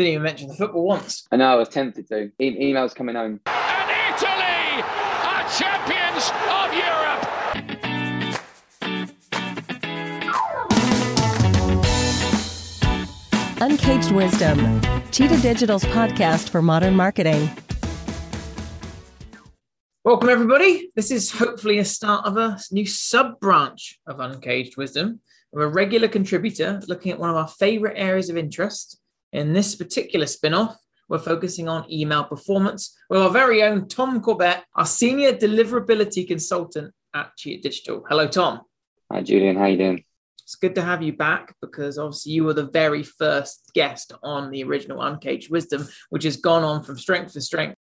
Didn't 0.00 0.12
even 0.14 0.22
mention 0.22 0.48
the 0.48 0.54
football 0.54 0.84
once. 0.86 1.28
I 1.30 1.36
know, 1.36 1.52
I 1.52 1.56
was 1.56 1.68
tempted 1.68 2.08
to. 2.08 2.32
E- 2.38 2.72
emails 2.72 2.94
coming 2.94 3.16
home. 3.16 3.38
And 3.44 3.90
Italy 4.08 4.82
are 5.28 5.44
champions 5.58 6.30
of 6.48 6.72
Europe. 6.72 7.20
Uncaged 13.60 14.12
Wisdom, 14.12 14.80
Cheetah 15.10 15.42
Digital's 15.42 15.84
podcast 15.84 16.48
for 16.48 16.62
modern 16.62 16.96
marketing. 16.96 17.50
Welcome, 20.02 20.30
everybody. 20.30 20.90
This 20.96 21.10
is 21.10 21.30
hopefully 21.30 21.78
a 21.78 21.84
start 21.84 22.24
of 22.24 22.38
a 22.38 22.58
new 22.72 22.86
sub 22.86 23.38
branch 23.38 23.98
of 24.06 24.18
Uncaged 24.18 24.78
Wisdom. 24.78 25.20
I'm 25.54 25.60
a 25.60 25.68
regular 25.68 26.08
contributor 26.08 26.80
looking 26.88 27.12
at 27.12 27.18
one 27.18 27.28
of 27.28 27.36
our 27.36 27.48
favorite 27.48 27.98
areas 27.98 28.30
of 28.30 28.38
interest. 28.38 28.99
In 29.32 29.52
this 29.52 29.76
particular 29.76 30.26
spin 30.26 30.54
off, 30.54 30.76
we're 31.08 31.18
focusing 31.18 31.68
on 31.68 31.90
email 31.90 32.24
performance 32.24 32.96
with 33.08 33.20
our 33.20 33.30
very 33.30 33.62
own 33.62 33.86
Tom 33.86 34.20
Corbett, 34.20 34.64
our 34.74 34.86
senior 34.86 35.32
deliverability 35.32 36.26
consultant 36.26 36.92
at 37.14 37.36
Cheetah 37.36 37.62
Digital. 37.62 38.04
Hello, 38.08 38.26
Tom. 38.26 38.62
Hi, 39.12 39.22
Julian. 39.22 39.54
How 39.54 39.62
are 39.62 39.68
you 39.68 39.76
doing? 39.76 40.04
It's 40.42 40.56
good 40.56 40.74
to 40.74 40.82
have 40.82 41.00
you 41.00 41.12
back 41.12 41.54
because 41.62 41.96
obviously 41.96 42.32
you 42.32 42.42
were 42.42 42.54
the 42.54 42.70
very 42.70 43.04
first 43.04 43.70
guest 43.72 44.12
on 44.24 44.50
the 44.50 44.64
original 44.64 45.00
Uncaged 45.00 45.48
Wisdom, 45.48 45.86
which 46.08 46.24
has 46.24 46.36
gone 46.36 46.64
on 46.64 46.82
from 46.82 46.98
strength 46.98 47.34
to 47.34 47.40
strength. 47.40 47.76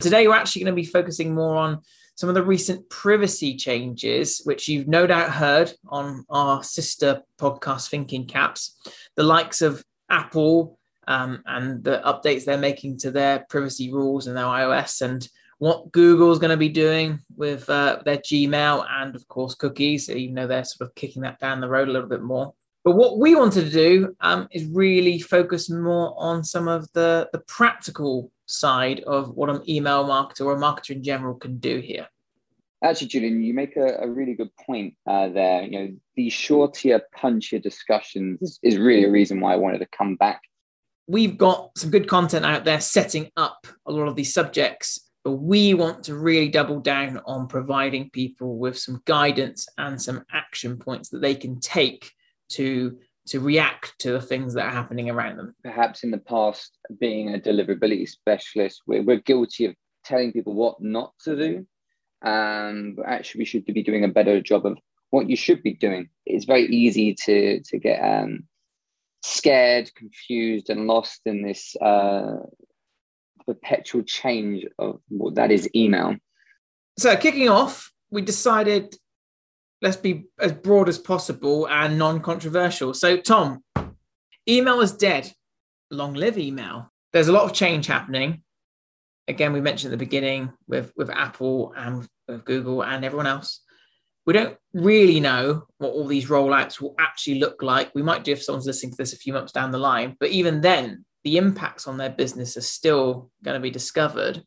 Today, 0.00 0.26
we're 0.26 0.34
actually 0.34 0.64
going 0.64 0.74
to 0.74 0.82
be 0.82 0.86
focusing 0.86 1.32
more 1.32 1.54
on 1.54 1.82
some 2.16 2.30
of 2.30 2.34
the 2.34 2.42
recent 2.42 2.88
privacy 2.88 3.56
changes, 3.56 4.40
which 4.44 4.68
you've 4.68 4.88
no 4.88 5.06
doubt 5.06 5.30
heard 5.30 5.72
on 5.88 6.24
our 6.30 6.62
sister 6.62 7.22
podcast, 7.38 7.90
Thinking 7.90 8.26
Caps, 8.26 8.76
the 9.16 9.22
likes 9.22 9.60
of 9.60 9.84
Apple 10.08 10.78
um, 11.06 11.42
and 11.46 11.84
the 11.84 12.00
updates 12.04 12.44
they're 12.44 12.56
making 12.56 12.96
to 12.98 13.10
their 13.10 13.46
privacy 13.50 13.92
rules 13.92 14.26
and 14.26 14.36
their 14.36 14.44
iOS, 14.44 15.02
and 15.02 15.28
what 15.58 15.92
Google's 15.92 16.38
going 16.38 16.50
to 16.50 16.56
be 16.56 16.70
doing 16.70 17.20
with 17.36 17.68
uh, 17.68 18.00
their 18.04 18.18
Gmail 18.18 18.86
and, 18.90 19.14
of 19.14 19.28
course, 19.28 19.54
cookies, 19.54 20.08
even 20.10 20.34
though 20.34 20.46
they're 20.46 20.64
sort 20.64 20.88
of 20.88 20.94
kicking 20.94 21.22
that 21.22 21.38
down 21.38 21.60
the 21.60 21.68
road 21.68 21.88
a 21.88 21.92
little 21.92 22.08
bit 22.08 22.22
more. 22.22 22.54
But 22.82 22.96
what 22.96 23.18
we 23.18 23.34
wanted 23.34 23.64
to 23.64 23.70
do 23.70 24.16
um, 24.20 24.48
is 24.52 24.64
really 24.66 25.18
focus 25.18 25.68
more 25.68 26.14
on 26.16 26.44
some 26.44 26.68
of 26.68 26.90
the, 26.92 27.28
the 27.32 27.40
practical 27.40 28.30
side 28.46 29.00
of 29.00 29.30
what 29.36 29.50
an 29.50 29.68
email 29.68 30.04
marketer 30.04 30.42
or 30.46 30.56
a 30.56 30.60
marketer 30.60 30.90
in 30.90 31.02
general 31.02 31.34
can 31.34 31.58
do 31.58 31.80
here. 31.80 32.06
Actually, 32.82 33.08
Julian, 33.08 33.42
you 33.42 33.54
make 33.54 33.76
a, 33.76 33.96
a 34.00 34.08
really 34.08 34.34
good 34.34 34.54
point 34.56 34.94
uh, 35.06 35.28
there. 35.28 35.62
You 35.62 35.70
know, 35.70 35.96
the 36.14 36.30
shorter, 36.30 37.00
punchier 37.16 37.62
discussions 37.62 38.40
is, 38.42 38.58
is 38.62 38.78
really 38.78 39.04
a 39.04 39.10
reason 39.10 39.40
why 39.40 39.54
I 39.54 39.56
wanted 39.56 39.78
to 39.78 39.88
come 39.96 40.16
back. 40.16 40.42
We've 41.08 41.38
got 41.38 41.70
some 41.76 41.90
good 41.90 42.08
content 42.08 42.44
out 42.44 42.64
there 42.64 42.80
setting 42.80 43.30
up 43.36 43.66
a 43.86 43.92
lot 43.92 44.08
of 44.08 44.16
these 44.16 44.34
subjects, 44.34 45.08
but 45.24 45.32
we 45.32 45.72
want 45.74 46.04
to 46.04 46.16
really 46.16 46.48
double 46.48 46.80
down 46.80 47.20
on 47.26 47.46
providing 47.46 48.10
people 48.10 48.58
with 48.58 48.78
some 48.78 49.00
guidance 49.06 49.68
and 49.78 50.00
some 50.00 50.24
action 50.32 50.78
points 50.78 51.08
that 51.10 51.22
they 51.22 51.34
can 51.34 51.60
take 51.60 52.10
to 52.50 52.98
to 53.26 53.40
react 53.40 53.98
to 54.00 54.12
the 54.12 54.20
things 54.20 54.54
that 54.54 54.66
are 54.66 54.70
happening 54.70 55.10
around 55.10 55.36
them. 55.36 55.54
Perhaps 55.62 56.04
in 56.04 56.10
the 56.10 56.18
past, 56.18 56.78
being 57.00 57.34
a 57.34 57.38
deliverability 57.38 58.08
specialist, 58.08 58.82
we're, 58.86 59.02
we're 59.02 59.20
guilty 59.20 59.66
of 59.66 59.74
telling 60.04 60.32
people 60.32 60.54
what 60.54 60.80
not 60.80 61.12
to 61.24 61.36
do. 61.36 61.66
Um, 62.22 62.94
but 62.96 63.06
actually, 63.06 63.40
we 63.40 63.44
should 63.44 63.64
be 63.64 63.82
doing 63.82 64.04
a 64.04 64.08
better 64.08 64.40
job 64.40 64.64
of 64.66 64.78
what 65.10 65.28
you 65.28 65.36
should 65.36 65.62
be 65.62 65.74
doing. 65.74 66.08
It's 66.24 66.44
very 66.44 66.66
easy 66.66 67.14
to 67.24 67.60
to 67.60 67.78
get 67.78 67.98
um, 67.98 68.44
scared, 69.22 69.94
confused, 69.94 70.70
and 70.70 70.86
lost 70.86 71.20
in 71.26 71.42
this 71.42 71.76
uh, 71.76 72.38
perpetual 73.44 74.02
change 74.02 74.64
of 74.78 75.00
what 75.08 75.34
that 75.34 75.50
is 75.50 75.68
email. 75.74 76.16
So, 76.98 77.16
kicking 77.16 77.48
off, 77.48 77.92
we 78.10 78.22
decided 78.22 78.96
let's 79.82 79.96
be 79.96 80.24
as 80.38 80.52
broad 80.52 80.88
as 80.88 80.98
possible 80.98 81.68
and 81.68 81.98
non-controversial. 81.98 82.94
So, 82.94 83.16
Tom, 83.16 83.62
email 84.48 84.80
is 84.80 84.92
dead. 84.92 85.32
Long 85.90 86.14
live 86.14 86.38
email. 86.38 86.92
There's 87.12 87.28
a 87.28 87.32
lot 87.32 87.44
of 87.44 87.52
change 87.52 87.86
happening. 87.86 88.42
Again, 89.28 89.52
we 89.52 89.60
mentioned 89.60 89.92
at 89.92 89.98
the 89.98 90.04
beginning 90.04 90.52
with 90.68 90.92
with 90.96 91.10
Apple 91.10 91.72
and 91.76 92.08
with 92.28 92.44
Google 92.44 92.82
and 92.82 93.04
everyone 93.04 93.26
else. 93.26 93.60
We 94.24 94.32
don't 94.32 94.56
really 94.72 95.20
know 95.20 95.66
what 95.78 95.92
all 95.92 96.06
these 96.06 96.28
rollouts 96.28 96.80
will 96.80 96.96
actually 96.98 97.38
look 97.38 97.62
like. 97.62 97.94
We 97.94 98.02
might 98.02 98.24
do 98.24 98.32
if 98.32 98.42
someone's 98.42 98.66
listening 98.66 98.92
to 98.92 98.96
this 98.96 99.12
a 99.12 99.18
few 99.18 99.32
months 99.32 99.52
down 99.52 99.70
the 99.70 99.78
line, 99.78 100.16
but 100.18 100.30
even 100.30 100.60
then, 100.60 101.04
the 101.22 101.36
impacts 101.36 101.86
on 101.86 101.96
their 101.96 102.10
business 102.10 102.56
are 102.56 102.62
still 102.62 103.30
going 103.44 103.54
to 103.54 103.60
be 103.60 103.70
discovered. 103.70 104.42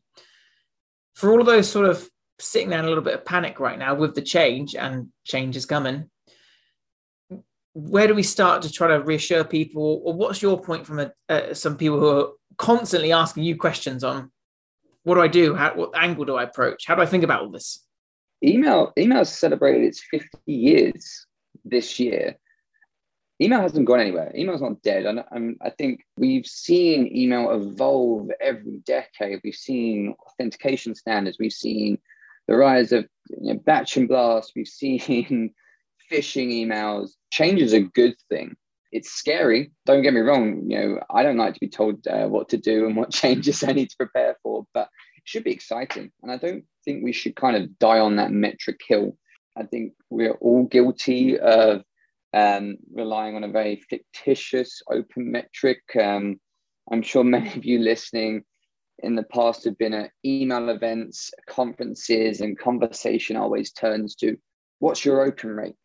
For 1.14 1.30
all 1.30 1.40
of 1.40 1.46
those 1.46 1.68
sort 1.68 1.86
of 1.86 2.08
sitting 2.40 2.70
there 2.70 2.78
in 2.78 2.84
a 2.84 2.88
little 2.88 3.04
bit 3.04 3.14
of 3.14 3.24
panic 3.24 3.60
right 3.60 3.78
now 3.78 3.94
with 3.94 4.14
the 4.14 4.22
change 4.22 4.74
and 4.74 5.08
change 5.24 5.56
is 5.56 5.66
coming. 5.66 6.10
Where 7.72 8.06
do 8.06 8.14
we 8.14 8.22
start 8.22 8.62
to 8.62 8.72
try 8.72 8.88
to 8.88 9.00
reassure 9.00 9.44
people? 9.44 10.02
Or 10.04 10.12
what's 10.14 10.42
your 10.42 10.60
point 10.60 10.86
from 10.86 10.98
a, 10.98 11.12
uh, 11.28 11.54
some 11.54 11.76
people 11.76 12.00
who 12.00 12.08
are 12.08 12.28
constantly 12.58 13.12
asking 13.12 13.44
you 13.44 13.56
questions 13.56 14.04
on 14.04 14.30
what 15.02 15.14
do 15.14 15.22
i 15.22 15.28
do? 15.28 15.54
How, 15.54 15.74
what 15.74 15.90
angle 15.94 16.24
do 16.24 16.36
i 16.36 16.42
approach? 16.42 16.86
How 16.86 16.94
do 16.94 17.02
i 17.02 17.06
think 17.06 17.24
about 17.24 17.42
all 17.42 17.50
this? 17.50 17.84
Email 18.44 18.92
email 18.98 19.24
celebrated 19.24 19.84
its 19.84 20.02
50 20.10 20.28
years 20.46 21.26
this 21.64 21.98
year. 21.98 22.36
Email 23.40 23.62
hasn't 23.62 23.86
gone 23.86 24.00
anywhere. 24.00 24.30
Email's 24.36 24.60
not 24.60 24.82
dead. 24.82 25.06
And, 25.06 25.24
and 25.30 25.56
i 25.62 25.70
think 25.70 26.02
we've 26.18 26.46
seen 26.46 27.10
email 27.16 27.50
evolve 27.50 28.30
every 28.40 28.82
decade. 28.84 29.40
We've 29.42 29.54
seen 29.54 30.14
authentication 30.26 30.94
standards. 30.94 31.38
We've 31.38 31.52
seen 31.52 31.98
the 32.50 32.56
rise 32.56 32.90
of 32.90 33.06
you 33.28 33.54
know, 33.54 33.60
batch 33.60 33.96
and 33.96 34.08
blast. 34.08 34.52
We've 34.56 34.66
seen 34.66 34.98
phishing 36.12 36.48
emails. 36.48 37.12
Change 37.30 37.62
is 37.62 37.72
a 37.72 37.80
good 37.80 38.16
thing. 38.28 38.56
It's 38.90 39.12
scary. 39.12 39.70
Don't 39.86 40.02
get 40.02 40.12
me 40.12 40.20
wrong. 40.20 40.64
You 40.68 40.78
know, 40.78 41.00
I 41.14 41.22
don't 41.22 41.36
like 41.36 41.54
to 41.54 41.60
be 41.60 41.68
told 41.68 42.04
uh, 42.08 42.26
what 42.26 42.48
to 42.48 42.56
do 42.56 42.86
and 42.86 42.96
what 42.96 43.12
changes 43.22 43.62
I 43.62 43.70
need 43.72 43.90
to 43.90 43.96
prepare 43.96 44.36
for, 44.42 44.66
but 44.74 44.88
it 45.16 45.22
should 45.24 45.44
be 45.44 45.52
exciting. 45.52 46.10
And 46.22 46.32
I 46.32 46.38
don't 46.38 46.64
think 46.84 47.04
we 47.04 47.12
should 47.12 47.36
kind 47.36 47.56
of 47.56 47.78
die 47.78 48.00
on 48.00 48.16
that 48.16 48.32
metric 48.32 48.80
hill. 48.86 49.16
I 49.56 49.62
think 49.62 49.92
we're 50.10 50.34
all 50.34 50.64
guilty 50.64 51.38
of 51.38 51.84
um, 52.34 52.78
relying 52.92 53.36
on 53.36 53.44
a 53.44 53.48
very 53.48 53.80
fictitious 53.88 54.82
open 54.90 55.30
metric. 55.30 55.82
Um, 56.00 56.40
I'm 56.90 57.02
sure 57.02 57.22
many 57.22 57.54
of 57.54 57.64
you 57.64 57.78
listening 57.78 58.42
in 59.02 59.14
the 59.14 59.22
past 59.24 59.64
have 59.64 59.78
been 59.78 59.94
at 59.94 60.10
email 60.24 60.68
events, 60.68 61.32
conferences, 61.48 62.40
and 62.40 62.58
conversation 62.58 63.36
always 63.36 63.72
turns 63.72 64.14
to 64.16 64.36
what's 64.78 65.04
your 65.04 65.22
open 65.22 65.50
rate? 65.50 65.76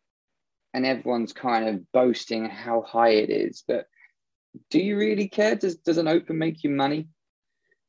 And 0.74 0.84
everyone's 0.84 1.32
kind 1.32 1.68
of 1.68 1.92
boasting 1.92 2.48
how 2.48 2.82
high 2.82 3.10
it 3.10 3.30
is. 3.30 3.64
But 3.66 3.86
do 4.70 4.78
you 4.78 4.96
really 4.96 5.28
care? 5.28 5.54
Does, 5.54 5.76
does 5.76 5.98
an 5.98 6.08
open 6.08 6.38
make 6.38 6.62
you 6.64 6.70
money? 6.70 7.08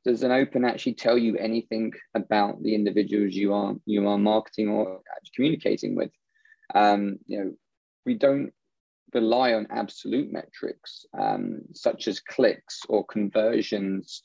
Does 0.06 0.24
an 0.24 0.32
open 0.32 0.64
actually 0.64 0.94
tell 0.94 1.18
you 1.18 1.36
anything 1.38 1.92
about 2.14 2.62
the 2.64 2.76
individuals 2.76 3.34
you 3.34 3.54
are 3.54 3.76
you 3.86 4.08
are 4.08 4.18
marketing 4.18 4.70
or 4.70 5.02
communicating 5.36 5.96
with? 5.96 6.12
Um, 6.74 7.18
you 7.26 7.40
know, 7.40 7.52
we 8.06 8.14
don't 8.14 8.54
rely 9.14 9.54
on 9.54 9.68
absolute 9.70 10.32
metrics 10.32 11.06
um, 11.18 11.62
such 11.74 12.08
as 12.08 12.20
clicks 12.22 12.82
or 12.88 13.06
conversions 13.06 14.24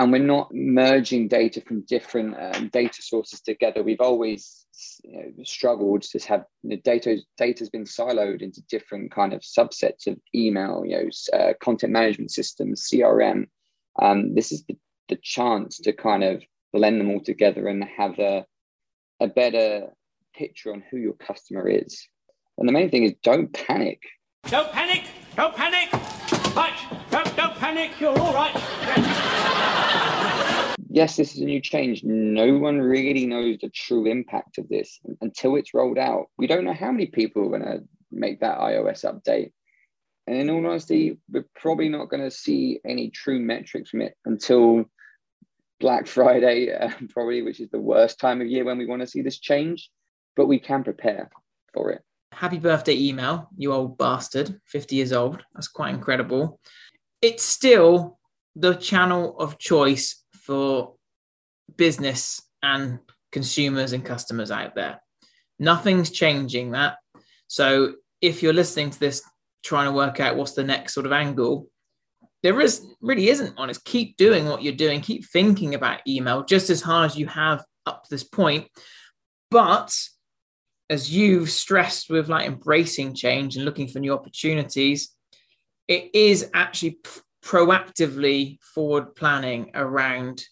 and 0.00 0.10
we're 0.10 0.18
not 0.18 0.48
merging 0.54 1.28
data 1.28 1.60
from 1.60 1.82
different 1.82 2.34
um, 2.40 2.68
data 2.68 3.02
sources 3.02 3.42
together. 3.42 3.82
We've 3.82 4.00
always 4.00 4.66
you 5.04 5.12
know, 5.14 5.44
struggled 5.44 6.00
to 6.02 6.18
have 6.20 6.46
the 6.64 6.78
data 6.78 7.18
data 7.36 7.58
has 7.58 7.68
been 7.68 7.84
siloed 7.84 8.40
into 8.40 8.62
different 8.70 9.12
kind 9.12 9.34
of 9.34 9.42
subsets 9.42 10.06
of 10.06 10.18
email, 10.34 10.84
you 10.86 10.96
know, 10.96 11.38
uh, 11.38 11.52
content 11.62 11.92
management 11.92 12.30
systems, 12.30 12.88
CRM. 12.90 13.44
Um, 14.00 14.34
this 14.34 14.52
is 14.52 14.64
the, 14.64 14.78
the 15.10 15.18
chance 15.22 15.76
to 15.80 15.92
kind 15.92 16.24
of 16.24 16.42
blend 16.72 16.98
them 16.98 17.10
all 17.10 17.20
together 17.20 17.68
and 17.68 17.84
have 17.84 18.18
a, 18.18 18.46
a 19.20 19.26
better 19.26 19.88
picture 20.34 20.72
on 20.72 20.82
who 20.90 20.96
your 20.96 21.12
customer 21.12 21.68
is. 21.68 22.08
And 22.56 22.66
the 22.66 22.72
main 22.72 22.88
thing 22.88 23.04
is 23.04 23.12
don't 23.22 23.52
panic. 23.52 24.00
Don't 24.44 24.72
panic! 24.72 25.04
Don't 25.36 25.54
panic! 25.54 25.92
Right, 26.56 26.72
don't, 27.10 27.36
don't 27.36 27.54
panic, 27.56 28.00
you're 28.00 28.18
all 28.18 28.32
right. 28.32 29.49
Yes, 30.90 31.16
this 31.16 31.34
is 31.34 31.40
a 31.40 31.44
new 31.44 31.60
change. 31.60 32.02
No 32.04 32.58
one 32.58 32.80
really 32.80 33.26
knows 33.26 33.58
the 33.58 33.70
true 33.70 34.06
impact 34.06 34.58
of 34.58 34.68
this 34.68 34.98
until 35.20 35.56
it's 35.56 35.72
rolled 35.72 35.98
out. 35.98 36.26
We 36.36 36.46
don't 36.46 36.64
know 36.64 36.74
how 36.74 36.90
many 36.90 37.06
people 37.06 37.44
are 37.44 37.58
going 37.58 37.62
to 37.62 37.84
make 38.10 38.40
that 38.40 38.58
iOS 38.58 39.04
update. 39.04 39.52
And 40.26 40.36
in 40.36 40.50
all 40.50 40.66
honesty, 40.66 41.18
we're 41.30 41.46
probably 41.56 41.88
not 41.88 42.10
going 42.10 42.22
to 42.22 42.30
see 42.30 42.80
any 42.84 43.10
true 43.10 43.40
metrics 43.40 43.90
from 43.90 44.02
it 44.02 44.14
until 44.24 44.84
Black 45.78 46.06
Friday, 46.06 46.72
uh, 46.78 46.90
probably, 47.10 47.42
which 47.42 47.60
is 47.60 47.70
the 47.70 47.80
worst 47.80 48.18
time 48.18 48.40
of 48.40 48.48
year 48.48 48.64
when 48.64 48.78
we 48.78 48.86
want 48.86 49.00
to 49.00 49.08
see 49.08 49.22
this 49.22 49.38
change. 49.38 49.90
But 50.36 50.46
we 50.46 50.58
can 50.58 50.84
prepare 50.84 51.30
for 51.72 51.90
it. 51.90 52.02
Happy 52.32 52.58
birthday 52.58 52.96
email, 52.96 53.48
you 53.56 53.72
old 53.72 53.98
bastard, 53.98 54.60
50 54.66 54.96
years 54.96 55.12
old. 55.12 55.42
That's 55.54 55.68
quite 55.68 55.94
incredible. 55.94 56.60
it's 57.22 57.42
still 57.44 58.18
the 58.56 58.74
channel 58.74 59.38
of 59.38 59.58
choice 59.58 60.20
for 60.42 60.94
business 61.76 62.40
and 62.62 62.98
consumers 63.32 63.92
and 63.92 64.04
customers 64.04 64.50
out 64.50 64.74
there. 64.74 65.00
Nothing's 65.58 66.10
changing 66.10 66.72
that. 66.72 66.96
So 67.46 67.94
if 68.20 68.42
you're 68.42 68.52
listening 68.52 68.90
to 68.90 69.00
this, 69.00 69.22
trying 69.62 69.86
to 69.86 69.92
work 69.92 70.20
out 70.20 70.36
what's 70.36 70.52
the 70.52 70.64
next 70.64 70.94
sort 70.94 71.06
of 71.06 71.12
angle, 71.12 71.68
there 72.42 72.60
is 72.60 72.86
really 73.00 73.28
isn't 73.28 73.58
on 73.58 73.68
it. 73.68 73.78
Keep 73.84 74.16
doing 74.16 74.46
what 74.46 74.62
you're 74.62 74.72
doing. 74.72 75.00
Keep 75.00 75.26
thinking 75.26 75.74
about 75.74 76.00
email 76.06 76.44
just 76.44 76.70
as 76.70 76.80
hard 76.80 77.10
as 77.10 77.16
you 77.16 77.26
have 77.26 77.62
up 77.86 78.04
to 78.04 78.10
this 78.10 78.24
point. 78.24 78.66
But 79.50 79.94
as 80.88 81.14
you've 81.14 81.50
stressed 81.50 82.08
with 82.08 82.28
like 82.28 82.46
embracing 82.46 83.14
change 83.14 83.56
and 83.56 83.64
looking 83.64 83.88
for 83.88 83.98
new 83.98 84.12
opportunities, 84.12 85.14
it 85.86 86.10
is 86.14 86.50
actually 86.54 86.98
proactively 87.50 88.60
forward 88.60 89.16
planning 89.16 89.72
around 89.74 90.44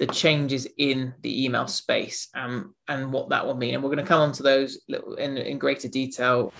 the 0.00 0.06
changes 0.06 0.66
in 0.78 1.14
the 1.20 1.44
email 1.44 1.68
space 1.68 2.28
um, 2.34 2.74
and 2.88 3.12
what 3.12 3.28
that 3.28 3.46
will 3.46 3.54
mean. 3.54 3.74
And 3.74 3.84
we're 3.84 3.90
going 3.90 4.04
to 4.04 4.08
come 4.08 4.22
on 4.22 4.32
to 4.32 4.42
those 4.42 4.80
in, 4.88 5.36
in 5.36 5.58
greater 5.58 5.86
detail. 5.86 6.52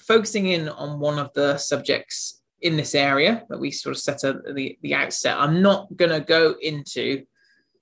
Focusing 0.00 0.48
in 0.48 0.68
on 0.70 0.98
one 0.98 1.20
of 1.20 1.32
the 1.34 1.56
subjects 1.58 2.42
in 2.60 2.76
this 2.76 2.96
area 2.96 3.44
that 3.48 3.60
we 3.60 3.70
sort 3.70 3.94
of 3.94 4.02
set 4.02 4.24
at 4.24 4.36
the, 4.54 4.76
the 4.82 4.94
outset, 4.94 5.36
I'm 5.38 5.62
not 5.62 5.94
going 5.96 6.10
to 6.10 6.20
go 6.20 6.56
into 6.60 7.24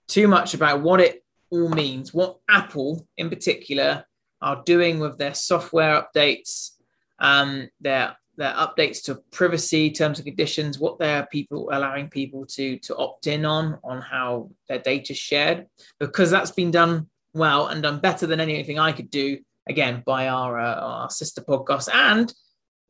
too 0.08 0.28
much 0.28 0.52
about 0.52 0.82
what 0.82 1.00
it 1.00 1.24
all 1.48 1.70
means, 1.70 2.12
what 2.12 2.36
Apple 2.50 3.06
in 3.16 3.30
particular 3.30 4.04
are 4.42 4.62
doing 4.66 4.98
with 4.98 5.16
their 5.16 5.34
software 5.34 6.02
updates, 6.02 6.72
um, 7.18 7.70
their 7.80 8.16
their 8.36 8.52
updates 8.52 9.02
to 9.04 9.16
privacy 9.32 9.90
terms 9.90 10.18
and 10.18 10.26
conditions, 10.26 10.78
what 10.78 10.98
they're 10.98 11.26
people 11.26 11.68
allowing 11.72 12.08
people 12.08 12.46
to 12.46 12.78
to 12.80 12.96
opt 12.96 13.26
in 13.26 13.44
on 13.44 13.78
on 13.82 14.00
how 14.00 14.50
their 14.68 14.78
data 14.78 15.12
is 15.12 15.18
shared, 15.18 15.66
because 15.98 16.30
that's 16.30 16.50
been 16.50 16.70
done 16.70 17.08
well 17.32 17.66
and 17.66 17.82
done 17.82 18.00
better 18.00 18.26
than 18.26 18.40
anything 18.40 18.78
I 18.78 18.92
could 18.92 19.10
do. 19.10 19.38
Again, 19.68 20.02
by 20.06 20.28
our 20.28 20.58
uh, 20.58 20.74
our 20.74 21.10
sister 21.10 21.40
podcast, 21.40 21.88
and 21.92 22.32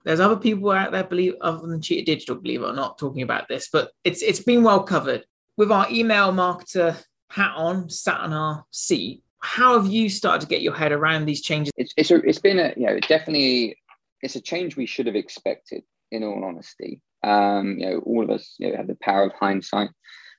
there's 0.05 0.21
other 0.21 0.37
people 0.37 0.71
out 0.71 0.93
there 0.93 1.05
believe 1.05 1.35
other 1.41 1.67
than 1.67 1.81
Cheetah 1.81 2.05
Digital, 2.05 2.37
believe 2.37 2.63
it 2.63 2.67
or 2.67 2.73
not, 2.73 2.99
talking 2.99 3.23
about 3.23 3.49
this, 3.49 3.69
but 3.73 3.91
it's 4.05 4.23
it's 4.23 4.41
been 4.41 4.63
well 4.63 4.83
covered 4.83 5.25
with 5.57 5.73
our 5.73 5.87
email 5.91 6.33
marketer 6.33 7.03
hat 7.31 7.53
on, 7.57 7.89
sat 7.89 8.21
on 8.21 8.33
our 8.33 8.65
seat. 8.71 9.23
How 9.41 9.81
have 9.81 9.91
you 9.91 10.09
started 10.09 10.43
to 10.43 10.47
get 10.47 10.63
your 10.63 10.75
head 10.75 10.93
around 10.93 11.27
these 11.27 11.43
changes? 11.43 11.73
It's 11.77 11.93
it's, 11.97 12.11
a, 12.11 12.17
it's 12.17 12.39
been 12.39 12.59
a 12.59 12.73
you 12.77 12.87
know 12.87 13.01
definitely 13.01 13.79
it's 14.23 14.37
a 14.37 14.41
change 14.41 14.77
we 14.77 14.87
should 14.87 15.07
have 15.07 15.17
expected. 15.17 15.83
In 16.13 16.23
all 16.23 16.45
honesty, 16.45 17.01
um, 17.25 17.79
you 17.79 17.87
know, 17.87 17.99
all 18.07 18.23
of 18.23 18.31
us 18.31 18.55
you 18.61 18.71
know, 18.71 18.77
have 18.77 18.87
the 18.87 18.97
power 19.01 19.25
of 19.25 19.33
hindsight 19.33 19.91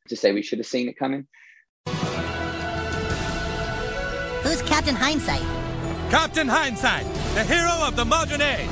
to 0.07 0.15
say 0.15 0.31
we 0.31 0.41
should 0.41 0.59
have 0.59 0.65
seen 0.65 0.87
it 0.87 0.97
coming. 0.97 1.27
Who's 4.43 4.61
Captain 4.61 4.95
Hindsight? 4.95 5.41
Captain 6.09 6.47
Hindsight, 6.47 7.03
the 7.35 7.43
hero 7.43 7.85
of 7.85 7.97
the 7.97 8.05
modern 8.05 8.41
age. 8.41 8.69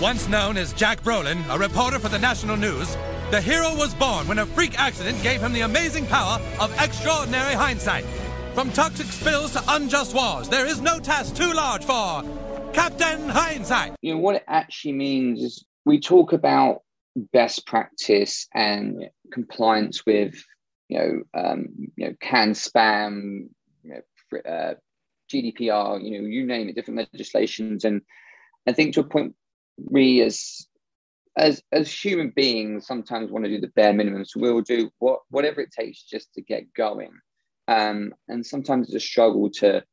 Once 0.00 0.26
known 0.26 0.56
as 0.56 0.72
Jack 0.72 1.02
Brolin, 1.02 1.44
a 1.54 1.58
reporter 1.58 1.98
for 1.98 2.08
the 2.08 2.18
National 2.18 2.56
News, 2.56 2.96
the 3.30 3.42
hero 3.42 3.76
was 3.76 3.94
born 3.94 4.26
when 4.26 4.38
a 4.38 4.46
freak 4.46 4.80
accident 4.80 5.22
gave 5.22 5.42
him 5.42 5.52
the 5.52 5.60
amazing 5.60 6.06
power 6.06 6.40
of 6.58 6.72
extraordinary 6.80 7.52
hindsight. 7.52 8.06
From 8.54 8.72
toxic 8.72 9.08
spills 9.08 9.52
to 9.52 9.62
unjust 9.68 10.14
wars, 10.14 10.48
there 10.48 10.64
is 10.64 10.80
no 10.80 10.98
task 10.98 11.36
too 11.36 11.52
large 11.52 11.84
for 11.84 12.22
Captain 12.72 13.28
Hindsight. 13.28 13.96
You 14.02 14.14
know 14.14 14.20
what 14.20 14.36
it 14.36 14.44
actually 14.46 14.92
means 14.92 15.42
is 15.42 15.64
we 15.84 16.00
talk 16.00 16.32
about 16.32 16.82
best 17.32 17.66
practice 17.66 18.46
and 18.54 19.08
compliance 19.32 20.04
with 20.06 20.42
you 20.88 20.98
know 20.98 21.22
um, 21.34 21.68
you 21.96 22.06
know 22.06 22.14
CAN 22.20 22.52
spam 22.52 23.48
you 23.82 23.90
know, 23.90 24.38
uh, 24.50 24.74
GDPR 25.32 26.02
you 26.02 26.20
know 26.20 26.28
you 26.28 26.46
name 26.46 26.68
it 26.68 26.74
different 26.74 27.08
legislations. 27.12 27.84
And 27.84 28.02
I 28.66 28.72
think 28.72 28.94
to 28.94 29.00
a 29.00 29.04
point 29.04 29.34
we 29.78 30.22
as 30.22 30.66
as 31.36 31.62
as 31.72 31.92
human 31.92 32.32
beings 32.34 32.86
sometimes 32.86 33.30
want 33.30 33.44
to 33.44 33.50
do 33.50 33.60
the 33.60 33.68
bare 33.68 33.92
minimum. 33.92 34.24
So 34.24 34.40
we'll 34.40 34.60
do 34.60 34.90
what 34.98 35.20
whatever 35.30 35.60
it 35.60 35.72
takes 35.72 36.02
just 36.02 36.34
to 36.34 36.42
get 36.42 36.72
going. 36.74 37.12
Um, 37.68 38.14
and 38.28 38.44
sometimes 38.44 38.88
it's 38.88 38.96
a 38.96 39.00
struggle 39.00 39.50
to 39.56 39.84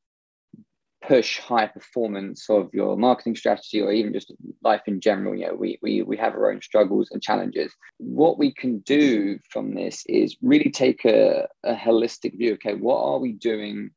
push 1.08 1.40
high 1.40 1.68
performance 1.68 2.50
of 2.50 2.70
your 2.74 2.98
marketing 2.98 3.36
strategy 3.36 3.82
or 3.82 3.92
even 3.92 4.14
just 4.14 4.34
life 4.64 4.82
in 4.88 5.00
general. 5.00 5.36
You 5.36 5.48
know 5.48 5.56
we, 5.56 5.80
we 5.82 6.02
we 6.02 6.18
have 6.18 6.34
our 6.34 6.52
own 6.52 6.62
struggles 6.62 7.10
and 7.12 7.22
challenges. 7.22 7.74
What 7.98 8.38
we 8.38 8.54
can 8.54 8.80
do 8.80 9.40
from 9.50 9.74
this 9.74 10.04
is 10.08 10.38
really 10.42 10.72
take 10.72 11.06
a, 11.06 11.48
a 11.64 11.76
holistic 11.76 12.38
view. 12.38 12.54
Okay 12.54 12.76
what 12.76 13.02
are 13.02 13.20
we 13.20 13.34
doing 13.34 13.92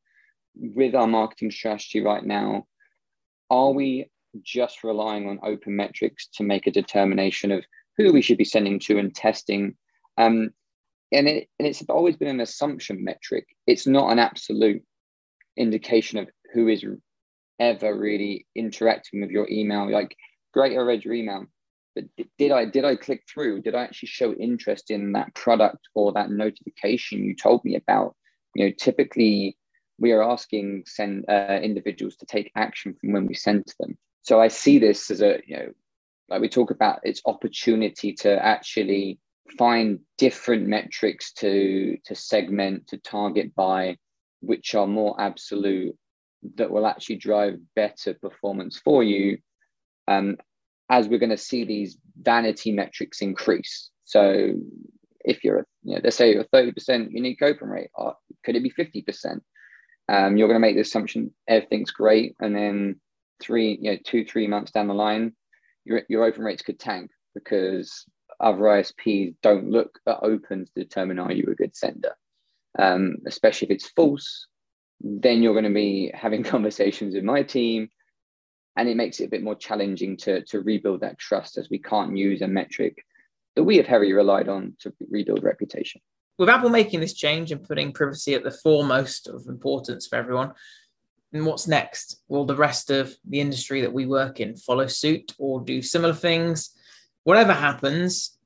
with 0.55 0.95
our 0.95 1.07
marketing 1.07 1.51
strategy 1.51 2.01
right 2.01 2.25
now? 2.25 2.67
Are 3.51 3.71
we 3.71 4.11
just 4.43 4.85
relying 4.85 5.29
on 5.29 5.41
open 5.43 5.77
metrics 5.77 6.29
to 6.35 6.43
make 6.43 6.67
a 6.67 6.73
determination 6.73 7.53
of 7.53 7.65
who 7.97 8.13
we 8.13 8.23
should 8.23 8.39
be 8.39 8.45
sending 8.45 8.79
to 8.81 8.99
and 8.99 9.15
testing? 9.15 9.77
Um, 10.17 10.51
and, 11.13 11.29
it, 11.29 11.49
and 11.59 11.67
it's 11.69 11.83
always 11.89 12.17
been 12.17 12.29
an 12.29 12.41
assumption 12.41 13.03
metric. 13.03 13.47
It's 13.67 13.87
not 13.87 14.13
an 14.13 14.19
absolute 14.19 14.83
indication 15.57 16.19
of 16.19 16.29
who 16.53 16.69
is 16.69 16.85
ever 17.61 17.97
really 17.97 18.47
interacting 18.55 19.21
with 19.21 19.31
your 19.31 19.49
email. 19.51 19.91
Like, 19.91 20.17
great, 20.53 20.77
I 20.77 20.81
read 20.81 21.05
your 21.05 21.15
email, 21.15 21.47
but 21.95 22.05
did 22.39 22.53
I 22.53 22.65
did 22.65 22.85
I 22.85 22.97
click 22.97 23.25
through? 23.33 23.63
Did 23.63 23.75
I 23.75 23.83
actually 23.83 24.09
show 24.09 24.33
interest 24.35 24.91
in 24.91 25.13
that 25.13 25.35
product 25.35 25.89
or 25.95 26.13
that 26.13 26.31
notification 26.31 27.25
you 27.25 27.35
told 27.35 27.65
me 27.65 27.77
about? 27.77 28.15
You 28.55 28.67
know, 28.67 28.73
typically 28.79 29.57
we 29.99 30.13
are 30.13 30.23
asking 30.23 30.85
send 30.87 31.25
uh, 31.29 31.59
individuals 31.63 32.17
to 32.17 32.27
take 32.27 32.53
action 32.55 32.95
from 33.01 33.13
when 33.13 33.27
we 33.27 33.35
send 33.35 33.67
to 33.67 33.75
them. 33.81 33.99
So 34.23 34.41
I 34.41 34.49
see 34.49 34.79
this 34.79 35.11
as 35.11 35.21
a 35.23 35.41
you 35.47 35.57
know, 35.57 35.73
like 36.29 36.41
we 36.41 36.49
talk 36.49 36.71
about 36.71 37.01
its 37.03 37.23
opportunity 37.27 38.13
to 38.15 38.45
actually 38.45 39.19
find 39.57 39.99
different 40.19 40.67
metrics 40.67 41.33
to 41.33 41.97
to 42.05 42.15
segment 42.15 42.87
to 42.89 42.99
target 42.99 43.55
by 43.55 43.97
which 44.41 44.75
are 44.75 44.87
more 44.87 45.21
absolute 45.21 45.97
that 46.57 46.71
will 46.71 46.87
actually 46.87 47.17
drive 47.17 47.59
better 47.75 48.15
performance 48.15 48.79
for 48.79 49.03
you 49.03 49.39
um, 50.07 50.37
as 50.91 51.09
we're 51.09 51.19
going 51.19 51.31
to 51.31 51.37
see 51.37 51.65
these 51.65 51.99
vanity 52.21 52.73
metrics 52.73 53.21
increase. 53.21 53.91
So 54.05 54.55
if 55.25 55.45
you're, 55.45 55.67
you 55.83 55.95
know, 55.95 56.01
let's 56.03 56.17
say 56.17 56.33
you're 56.33 56.45
30% 56.45 57.11
unique 57.11 57.43
open 57.43 57.69
rate, 57.69 57.91
or 57.95 58.15
could 58.45 58.57
it 58.57 58.63
be 58.63 58.71
50%? 58.71 59.41
Um, 60.09 60.37
you're 60.37 60.49
going 60.49 60.57
to 60.57 60.67
make 60.67 60.77
the 60.77 60.81
assumption 60.83 61.35
everything's 61.47 61.91
great. 61.91 62.35
And 62.41 62.57
then 62.57 63.01
three, 63.41 63.79
you 63.81 63.91
know, 63.91 63.99
two, 64.03 64.25
three 64.25 64.47
months 64.47 64.71
down 64.71 64.89
the 64.89 64.95
line, 64.95 65.35
your, 65.85 66.03
your 66.09 66.25
open 66.25 66.43
rates 66.43 66.63
could 66.63 66.79
tank 66.79 67.11
because 67.35 68.07
other 68.41 68.61
ISPs 68.61 69.35
don't 69.43 69.71
look 69.71 69.99
at 70.07 70.19
opens 70.23 70.71
to 70.71 70.83
determine 70.83 71.19
are 71.19 71.33
you 71.33 71.49
a 71.51 71.55
good 71.55 71.77
sender, 71.77 72.15
um, 72.79 73.17
especially 73.27 73.67
if 73.67 73.73
it's 73.73 73.91
false 73.91 74.47
then 75.01 75.43
you're 75.43 75.55
going 75.55 75.65
to 75.65 75.71
be 75.71 76.11
having 76.15 76.43
conversations 76.55 77.15
with 77.15 77.25
my 77.25 77.43
team 77.43 77.89
and 78.77 78.89
it 78.89 78.97
makes 78.97 79.19
it 79.21 79.25
a 79.25 79.29
bit 79.29 79.43
more 79.43 79.57
challenging 79.57 80.17
to, 80.17 80.43
to 80.45 80.61
rebuild 80.61 81.01
that 81.01 81.19
trust 81.19 81.59
as 81.59 81.69
we 81.69 81.79
can't 81.79 82.17
use 82.17 82.43
a 82.43 82.49
metric 82.49 83.05
that 83.57 83.65
we 83.65 83.77
have 83.77 83.87
heavily 83.87 84.13
relied 84.13 84.49
on 84.49 84.77
to 84.79 84.93
rebuild 85.11 85.43
reputation. 85.43 86.01
With 86.39 86.49
apple 86.49 86.71
making 86.71 87.01
this 87.01 87.15
change 87.15 87.51
and 87.51 87.63
putting 87.63 87.93
privacy 87.93 88.35
at 88.35 88.45
the 88.45 88.53
foremost 88.53 89.27
of 89.27 89.47
importance 89.49 90.07
for 90.07 90.17
everyone 90.17 90.53
and 91.33 91.45
what's 91.45 91.67
next? 91.67 92.23
Will 92.29 92.45
the 92.45 92.57
rest 92.57 92.91
of 92.91 93.15
the 93.29 93.41
industry 93.41 93.81
that 93.83 93.93
we 93.93 94.07
work 94.07 94.41
in 94.41 94.57
follow 94.57 94.87
suit 94.87 95.35
or 95.39 95.61
do 95.61 95.83
similar 95.83 96.15
things? 96.15 96.71
Whatever 97.25 97.53
happens 97.53 98.39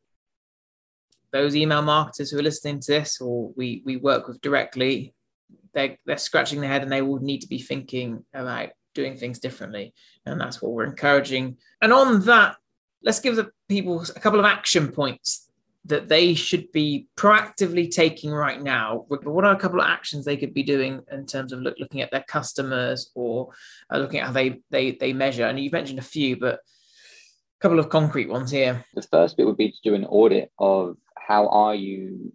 those 1.33 1.57
email 1.57 1.83
marketers 1.83 2.31
who 2.31 2.39
are 2.39 2.43
listening 2.43 2.79
to 2.79 2.93
this 2.93 3.21
or 3.21 3.53
we 3.57 3.83
we 3.85 3.97
work 3.97 4.29
with 4.29 4.41
directly 4.41 5.15
they're, 5.75 5.97
they're 6.07 6.19
scratching 6.19 6.61
their 6.61 6.71
head 6.71 6.83
and 6.83 6.93
they 6.93 7.03
will 7.03 7.21
need 7.21 7.41
to 7.43 7.49
be 7.49 7.59
thinking 7.59 8.25
about 8.35 8.71
doing 8.95 9.17
things 9.17 9.39
differently. 9.39 9.95
And 10.27 10.41
that's 10.41 10.61
what 10.61 10.73
we're 10.73 10.85
encouraging. 10.85 11.57
And 11.81 11.93
on 11.93 12.21
that, 12.27 12.57
let's 13.03 13.21
give 13.21 13.37
the 13.37 13.51
people 13.69 14.05
a 14.15 14.21
couple 14.21 14.39
of 14.39 14.45
action 14.45 14.93
points 14.93 15.49
that 15.85 16.09
they 16.09 16.35
should 16.35 16.71
be 16.71 17.09
proactively 17.17 17.91
taking 17.91 18.31
right 18.31 18.63
now. 18.63 19.05
What 19.09 19.45
are 19.45 19.55
a 19.55 19.59
couple 19.59 19.81
of 19.81 19.89
actions 19.89 20.25
they 20.25 20.37
could 20.37 20.55
be 20.55 20.63
doing 20.63 21.01
in 21.11 21.27
terms 21.27 21.53
of 21.53 21.61
look, 21.61 21.75
looking 21.81 22.03
at 22.03 22.11
their 22.13 22.25
customers 22.29 23.11
or 23.15 23.51
uh, 23.93 23.99
looking 23.99 24.21
at 24.21 24.27
how 24.27 24.33
they, 24.33 24.61
they, 24.71 24.93
they 24.93 25.13
measure? 25.13 25.47
And 25.47 25.59
you've 25.59 25.73
mentioned 25.73 25.99
a 25.99 26.03
few, 26.03 26.37
but 26.37 26.55
a 26.55 27.61
couple 27.61 27.81
of 27.81 27.89
concrete 27.89 28.29
ones 28.29 28.51
here. 28.53 28.85
The 28.95 29.03
first 29.03 29.37
bit 29.37 29.47
would 29.47 29.57
be 29.57 29.73
to 29.73 29.79
do 29.83 29.95
an 29.95 30.05
audit 30.05 30.53
of 30.59 30.97
how 31.17 31.49
are 31.49 31.75
you 31.75 32.33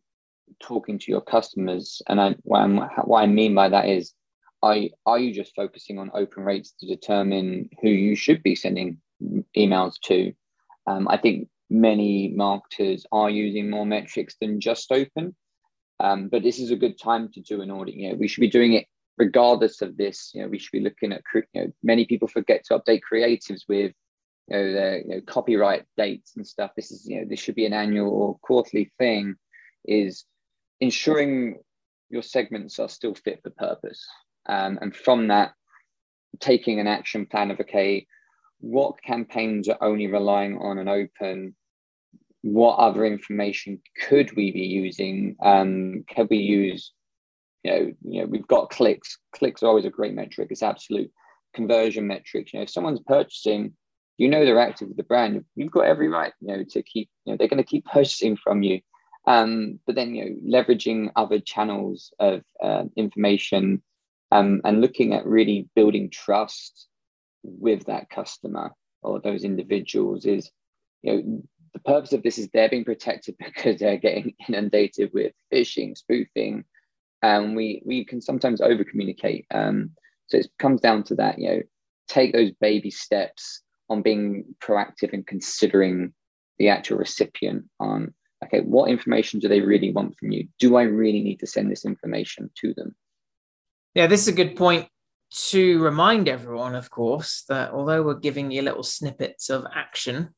talking 0.60 1.00
to 1.00 1.12
your 1.12 1.22
customers, 1.22 2.02
and 2.08 2.20
I, 2.20 2.36
what, 2.44 3.08
what 3.08 3.22
I 3.22 3.28
mean 3.28 3.56
by 3.56 3.70
that 3.70 3.88
is, 3.88 4.14
are, 4.64 4.78
are 5.06 5.20
you 5.20 5.34
just 5.34 5.56
focusing 5.56 6.00
on 6.00 6.12
open 6.14 6.44
rates 6.44 6.74
to 6.80 6.88
determine 6.88 7.70
who 7.82 7.90
you 7.90 8.16
should 8.16 8.42
be 8.44 8.56
sending 8.56 9.00
emails 9.56 9.96
to? 10.06 10.34
Um, 10.88 11.08
I 11.08 11.18
think 11.18 11.50
many 11.70 12.30
marketers 12.30 13.06
are 13.12 13.30
using 13.30 13.70
more 13.70 13.86
metrics 13.86 14.36
than 14.40 14.60
just 14.60 14.92
open. 14.92 15.36
Um, 16.00 16.30
but 16.30 16.44
this 16.44 16.60
is 16.60 16.72
a 16.72 16.76
good 16.76 17.00
time 17.00 17.30
to 17.34 17.42
do 17.42 17.62
an 17.62 17.72
audit. 17.72 17.96
You 17.96 18.10
know, 18.10 18.16
we 18.16 18.28
should 18.28 18.42
be 18.42 18.50
doing 18.50 18.74
it 18.74 18.86
regardless 19.18 19.82
of 19.82 19.98
this. 19.98 20.32
You 20.34 20.44
know, 20.44 20.48
we 20.48 20.60
should 20.60 20.72
be 20.72 20.82
looking 20.82 21.12
at. 21.12 21.22
You 21.34 21.44
know, 21.56 21.72
many 21.84 22.06
people 22.06 22.28
forget 22.28 22.64
to 22.66 22.80
update 22.80 23.02
creatives 23.12 23.62
with 23.68 23.94
you 24.48 24.58
know 24.58 24.74
their 24.74 25.00
you 25.00 25.08
know, 25.08 25.22
copyright 25.22 25.86
dates 25.98 26.36
and 26.36 26.46
stuff. 26.46 26.72
This 26.76 26.92
is 26.92 27.08
you 27.08 27.20
know 27.20 27.28
this 27.28 27.40
should 27.40 27.56
be 27.56 27.66
an 27.66 27.74
annual 27.74 28.10
or 28.10 28.38
quarterly 28.42 28.92
thing. 28.98 29.36
Is 29.86 30.26
ensuring 30.80 31.60
your 32.10 32.24
segments 32.24 32.80
are 32.80 32.90
still 32.90 33.16
fit 33.16 33.42
for 33.44 33.50
purpose, 33.52 34.06
um, 34.48 34.80
and 34.82 34.96
from 34.96 35.28
that, 35.28 35.54
taking 36.40 36.80
an 36.80 36.88
action 36.88 37.26
plan 37.26 37.52
of 37.52 37.60
okay, 37.60 38.06
what 38.60 39.02
campaigns 39.04 39.68
are 39.70 39.78
only 39.82 40.08
relying 40.08 40.58
on 40.58 40.78
an 40.78 40.88
open 40.88 41.56
what 42.42 42.78
other 42.78 43.04
information 43.06 43.82
could 44.08 44.36
we 44.36 44.52
be 44.52 44.62
using? 44.62 45.36
Um, 45.44 46.06
can 46.08 46.28
we 46.30 46.38
use 46.38 46.92
you 47.64 47.72
know 47.72 47.92
you 48.04 48.22
know 48.22 48.28
we've 48.28 48.48
got 48.48 48.70
clicks. 48.70 49.18
Clicks 49.34 49.64
are 49.64 49.68
always 49.68 49.86
a 49.86 49.90
great 49.90 50.14
metric. 50.14 50.50
It's 50.52 50.64
absolute 50.64 51.12
conversion 51.54 52.08
metrics. 52.08 52.54
You 52.54 52.60
know 52.60 52.64
if 52.64 52.70
someone's 52.70 53.02
purchasing 53.06 53.74
you 54.18 54.28
know 54.30 54.46
they're 54.46 54.60
active 54.60 54.88
with 54.88 54.98
the 54.98 55.04
brand. 55.04 55.44
You've 55.56 55.72
got 55.72 55.86
every 55.86 56.08
right 56.08 56.34
you 56.40 56.48
know 56.48 56.64
to 56.64 56.84
keep 56.84 57.10
you 57.26 57.34
know 57.34 57.38
they're 57.38 57.48
going 57.48 57.64
to 57.64 57.70
keep 57.70 57.86
purchasing 57.86 58.38
from 58.38 58.64
you 58.64 58.80
um, 59.28 59.80
but 59.86 59.96
then 59.96 60.16
you 60.16 60.26
know 60.26 60.60
leveraging 60.60 61.12
other 61.16 61.40
channels 61.40 62.12
of 62.20 62.42
uh, 62.64 62.86
information 62.96 63.82
um, 64.32 64.62
and 64.64 64.82
looking 64.82 65.14
at 65.14 65.26
really 65.26 65.70
building 65.76 66.10
trust 66.10 66.88
with 67.44 67.86
that 67.86 68.10
customer 68.10 68.72
or 69.04 69.20
those 69.20 69.44
individuals 69.44 70.26
is 70.26 70.50
you 71.04 71.14
know 71.14 71.42
the 71.74 71.80
purpose 71.80 72.14
of 72.14 72.24
this 72.24 72.40
is 72.40 72.50
they're 72.50 72.70
being 72.70 72.86
protected 72.86 73.36
because 73.46 73.80
they're 73.80 73.98
getting 73.98 74.34
inundated 74.48 75.12
with 75.14 75.34
phishing 75.54 75.96
spoofing 75.96 76.64
and 77.22 77.56
we 77.56 77.82
we 77.86 78.06
can 78.06 78.22
sometimes 78.22 78.62
over 78.62 78.84
communicate 78.84 79.46
um, 79.54 79.92
so 80.28 80.38
it 80.38 80.48
comes 80.58 80.82
down 80.82 81.04
to 81.04 81.16
that 81.16 81.38
you 81.38 81.50
know 81.50 81.62
take 82.08 82.32
those 82.32 82.52
baby 82.62 82.90
steps 82.90 83.62
on 83.90 84.02
being 84.02 84.46
proactive 84.62 85.14
and 85.14 85.28
considering 85.28 86.14
the 86.60 86.70
actual 86.70 86.98
recipient 86.98 87.66
on 87.80 88.14
okay 88.48 88.62
what 88.62 88.90
information 88.90 89.40
do 89.40 89.48
they 89.48 89.62
really 89.62 89.92
want 89.92 90.18
from 90.18 90.32
you 90.32 90.48
do 90.60 90.76
i 90.76 90.84
really 90.84 91.22
need 91.22 91.40
to 91.40 91.48
send 91.48 91.70
this 91.72 91.86
information 91.86 92.50
to 92.56 92.74
them 92.74 92.96
yeah 93.94 94.08
this 94.08 94.22
is 94.22 94.28
a 94.28 94.34
good 94.34 94.56
point 94.56 94.88
to 95.30 95.82
remind 95.84 96.30
everyone, 96.30 96.76
of 96.76 96.90
course, 96.90 97.44
that 97.50 97.72
although 97.72 98.02
we're 98.02 98.16
giving 98.16 98.52
you 98.52 98.62
little 98.62 98.84
snippets 98.84 99.50
of 99.50 99.66
action, 99.74 100.30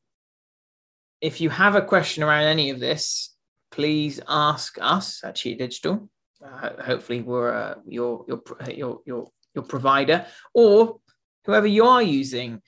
if 1.22 1.42
you 1.42 1.50
have 1.50 1.76
a 1.76 1.82
question 1.82 2.24
around 2.24 2.44
any 2.44 2.70
of 2.70 2.80
this, 2.80 3.36
please 3.72 4.20
ask 4.28 4.78
us 4.82 5.24
at 5.24 5.36
Cheetah 5.36 5.60
Digital. 5.60 6.10
Uh, 6.44 6.82
hopefully, 6.82 7.22
we're 7.22 7.54
uh, 7.54 7.76
your, 7.86 8.26
your 8.28 8.42
your 8.70 9.00
your 9.06 9.28
your 9.54 9.64
provider 9.66 10.26
or 10.54 11.00
whoever 11.46 11.68
you 11.68 11.86
are 11.86 12.02
using. 12.02 12.62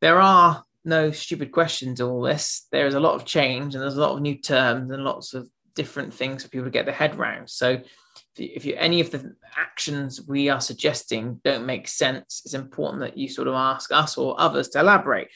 There 0.00 0.20
are 0.20 0.64
no 0.84 1.10
stupid 1.10 1.52
questions. 1.52 2.00
All 2.00 2.22
this 2.22 2.66
there 2.72 2.86
is 2.86 2.94
a 2.94 3.00
lot 3.00 3.14
of 3.14 3.24
change 3.24 3.74
and 3.74 3.82
there's 3.82 3.96
a 3.96 4.00
lot 4.00 4.14
of 4.14 4.22
new 4.22 4.36
terms 4.36 4.90
and 4.90 5.04
lots 5.04 5.34
of 5.34 5.48
different 5.74 6.12
things 6.12 6.42
for 6.42 6.50
people 6.50 6.66
to 6.66 6.70
get 6.70 6.84
their 6.84 6.94
head 6.94 7.16
around. 7.16 7.48
So 7.48 7.70
if, 7.70 8.38
you, 8.38 8.50
if 8.54 8.64
you, 8.64 8.74
any 8.76 9.00
of 9.00 9.10
the 9.10 9.34
actions 9.56 10.20
we 10.26 10.48
are 10.48 10.60
suggesting 10.60 11.40
don't 11.44 11.66
make 11.66 11.88
sense, 11.88 12.42
it's 12.44 12.54
important 12.54 13.00
that 13.00 13.16
you 13.16 13.28
sort 13.28 13.48
of 13.48 13.54
ask 13.54 13.90
us 13.92 14.18
or 14.18 14.38
others 14.40 14.68
to 14.70 14.80
elaborate. 14.80 15.28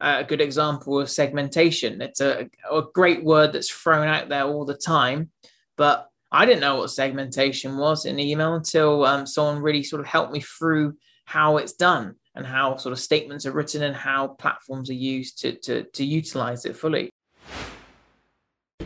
Uh, 0.00 0.16
a 0.18 0.24
good 0.24 0.40
example 0.40 1.00
of 1.00 1.08
segmentation. 1.08 2.02
It's 2.02 2.20
a, 2.20 2.48
a 2.70 2.82
great 2.92 3.24
word 3.24 3.52
that's 3.52 3.70
thrown 3.70 4.08
out 4.08 4.28
there 4.28 4.44
all 4.44 4.64
the 4.64 4.74
time, 4.74 5.30
but 5.76 6.08
I 6.32 6.46
didn't 6.46 6.60
know 6.60 6.76
what 6.76 6.90
segmentation 6.90 7.76
was 7.76 8.04
in 8.04 8.18
email 8.18 8.54
until 8.54 9.04
um, 9.04 9.24
someone 9.24 9.62
really 9.62 9.84
sort 9.84 10.00
of 10.00 10.06
helped 10.06 10.32
me 10.32 10.40
through 10.40 10.96
how 11.26 11.58
it's 11.58 11.74
done 11.74 12.16
and 12.34 12.46
how 12.46 12.76
sort 12.76 12.92
of 12.92 12.98
statements 12.98 13.46
are 13.46 13.52
written 13.52 13.82
and 13.82 13.94
how 13.94 14.28
platforms 14.28 14.90
are 14.90 14.94
used 14.94 15.38
to, 15.40 15.52
to, 15.60 15.84
to 15.84 16.04
utilize 16.04 16.64
it 16.64 16.76
fully. 16.76 17.10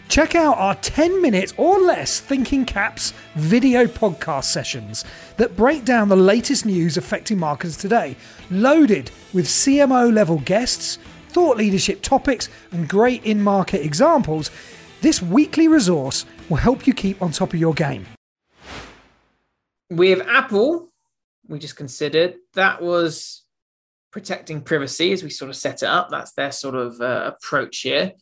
Check 0.09 0.35
out 0.35 0.57
our 0.59 0.75
10 0.75 1.23
minute 1.23 1.53
or 1.57 1.79
less 1.79 2.21
Thinking 2.21 2.65
Caps 2.65 3.13
video 3.35 3.85
podcast 3.85 4.45
sessions 4.45 5.05
that 5.37 5.57
break 5.57 5.85
down 5.85 6.09
the 6.09 6.17
latest 6.17 6.67
news 6.67 6.97
affecting 6.97 7.39
marketers 7.39 7.77
today, 7.77 8.17
loaded 8.51 9.11
with 9.33 9.47
CMO 9.47 10.13
level 10.13 10.39
guests, 10.39 10.99
thought 11.29 11.57
leadership 11.57 12.03
topics, 12.03 12.49
and 12.73 12.89
great 12.89 13.25
in 13.25 13.43
market 13.43 13.85
examples. 13.85 14.51
This 15.03 15.23
weekly 15.23 15.69
resource 15.69 16.25
will 16.49 16.57
help 16.57 16.87
you 16.87 16.95
keep 16.95 17.23
on 17.23 17.31
top 17.31 17.55
of 17.55 17.61
your 17.61 17.75
game. 17.75 18.07
With 19.91 20.27
Apple, 20.27 20.88
we 21.49 21.59
just 21.59 21.77
considered 21.77 22.37
that 22.55 22.83
was 22.83 23.45
protecting 24.13 24.63
privacy 24.63 25.13
as 25.13 25.23
we 25.23 25.31
sort 25.31 25.51
of 25.51 25.57
set 25.57 25.83
it 25.83 25.89
up. 25.89 26.09
That's 26.11 26.33
their 26.33 26.53
sort 26.53 26.75
of 26.75 27.01
uh, 27.01 27.33
approach 27.35 27.81
here 27.81 28.13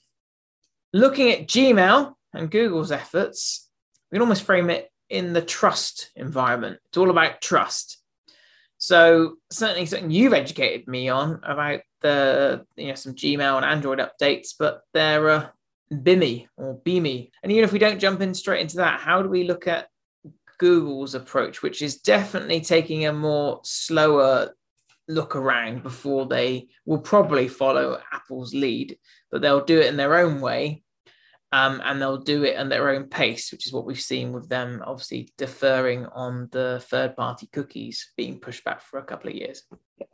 looking 0.97 1.31
at 1.31 1.47
Gmail 1.47 2.15
and 2.33 2.51
Google's 2.51 2.91
efforts, 2.91 3.69
we 4.11 4.17
can 4.17 4.23
almost 4.23 4.43
frame 4.43 4.71
it 4.71 4.91
in 5.09 5.33
the 5.33 5.43
trust 5.43 6.11
environment. 6.17 6.79
It's 6.87 6.97
all 6.97 7.11
about 7.11 7.41
trust. 7.41 7.99
So 8.79 9.37
certainly 9.51 9.87
something 9.87 10.11
you've 10.11 10.33
educated 10.33 10.89
me 10.89 11.09
on 11.09 11.41
about 11.43 11.81
the 12.01 12.65
you 12.77 12.89
know 12.89 12.95
some 12.95 13.15
Gmail 13.15 13.57
and 13.57 13.65
Android 13.65 13.99
updates, 13.99 14.51
but 14.59 14.83
they're 14.93 15.29
uh, 15.29 15.49
BIMI 15.93 16.47
or 16.57 16.79
BIMI. 16.81 17.31
And 17.43 17.53
even 17.53 17.65
if 17.65 17.73
we 17.73 17.79
don't 17.79 18.01
jump 18.01 18.21
in 18.21 18.35
straight 18.35 18.61
into 18.61 18.79
that, 18.79 19.01
how 19.01 19.23
do 19.23 19.29
we 19.29 19.45
look 19.45 19.67
at 19.67 19.89
Google's 20.59 21.15
approach, 21.15 21.63
which 21.63 21.83
is 21.83 22.01
definitely 22.01 22.61
taking 22.61 23.07
a 23.07 23.13
more 23.13 23.61
slower 23.65 24.55
look 25.09 25.37
around 25.37 25.83
before 25.83 26.27
they 26.27 26.69
will 26.85 26.99
probably 26.99 27.49
follow 27.49 28.01
Apple's 28.13 28.55
lead, 28.55 28.99
but 29.31 29.41
they'll 29.41 29.65
do 29.65 29.81
it 29.81 29.87
in 29.87 29.97
their 29.97 30.17
own 30.17 30.41
way 30.41 30.83
um, 31.53 31.81
and 31.85 32.01
they'll 32.01 32.19
do 32.19 32.45
it 32.45 32.57
at 32.57 32.69
their 32.69 32.91
own 32.91 33.05
pace, 33.05 33.53
which 33.53 33.67
is 33.67 33.73
what 33.73 33.87
we've 33.87 34.01
seen 34.01 34.33
with 34.33 34.49
them 34.49 34.83
obviously 34.85 35.29
deferring 35.39 36.07
on 36.07 36.49
the 36.53 36.83
third 36.89 37.17
party 37.17 37.49
cookies 37.53 38.13
being 38.17 38.41
pushed 38.41 38.65
back 38.65 38.81
for 38.81 38.99
a 38.99 39.05
couple 39.05 39.31
of 39.31 39.37
years. 39.37 39.63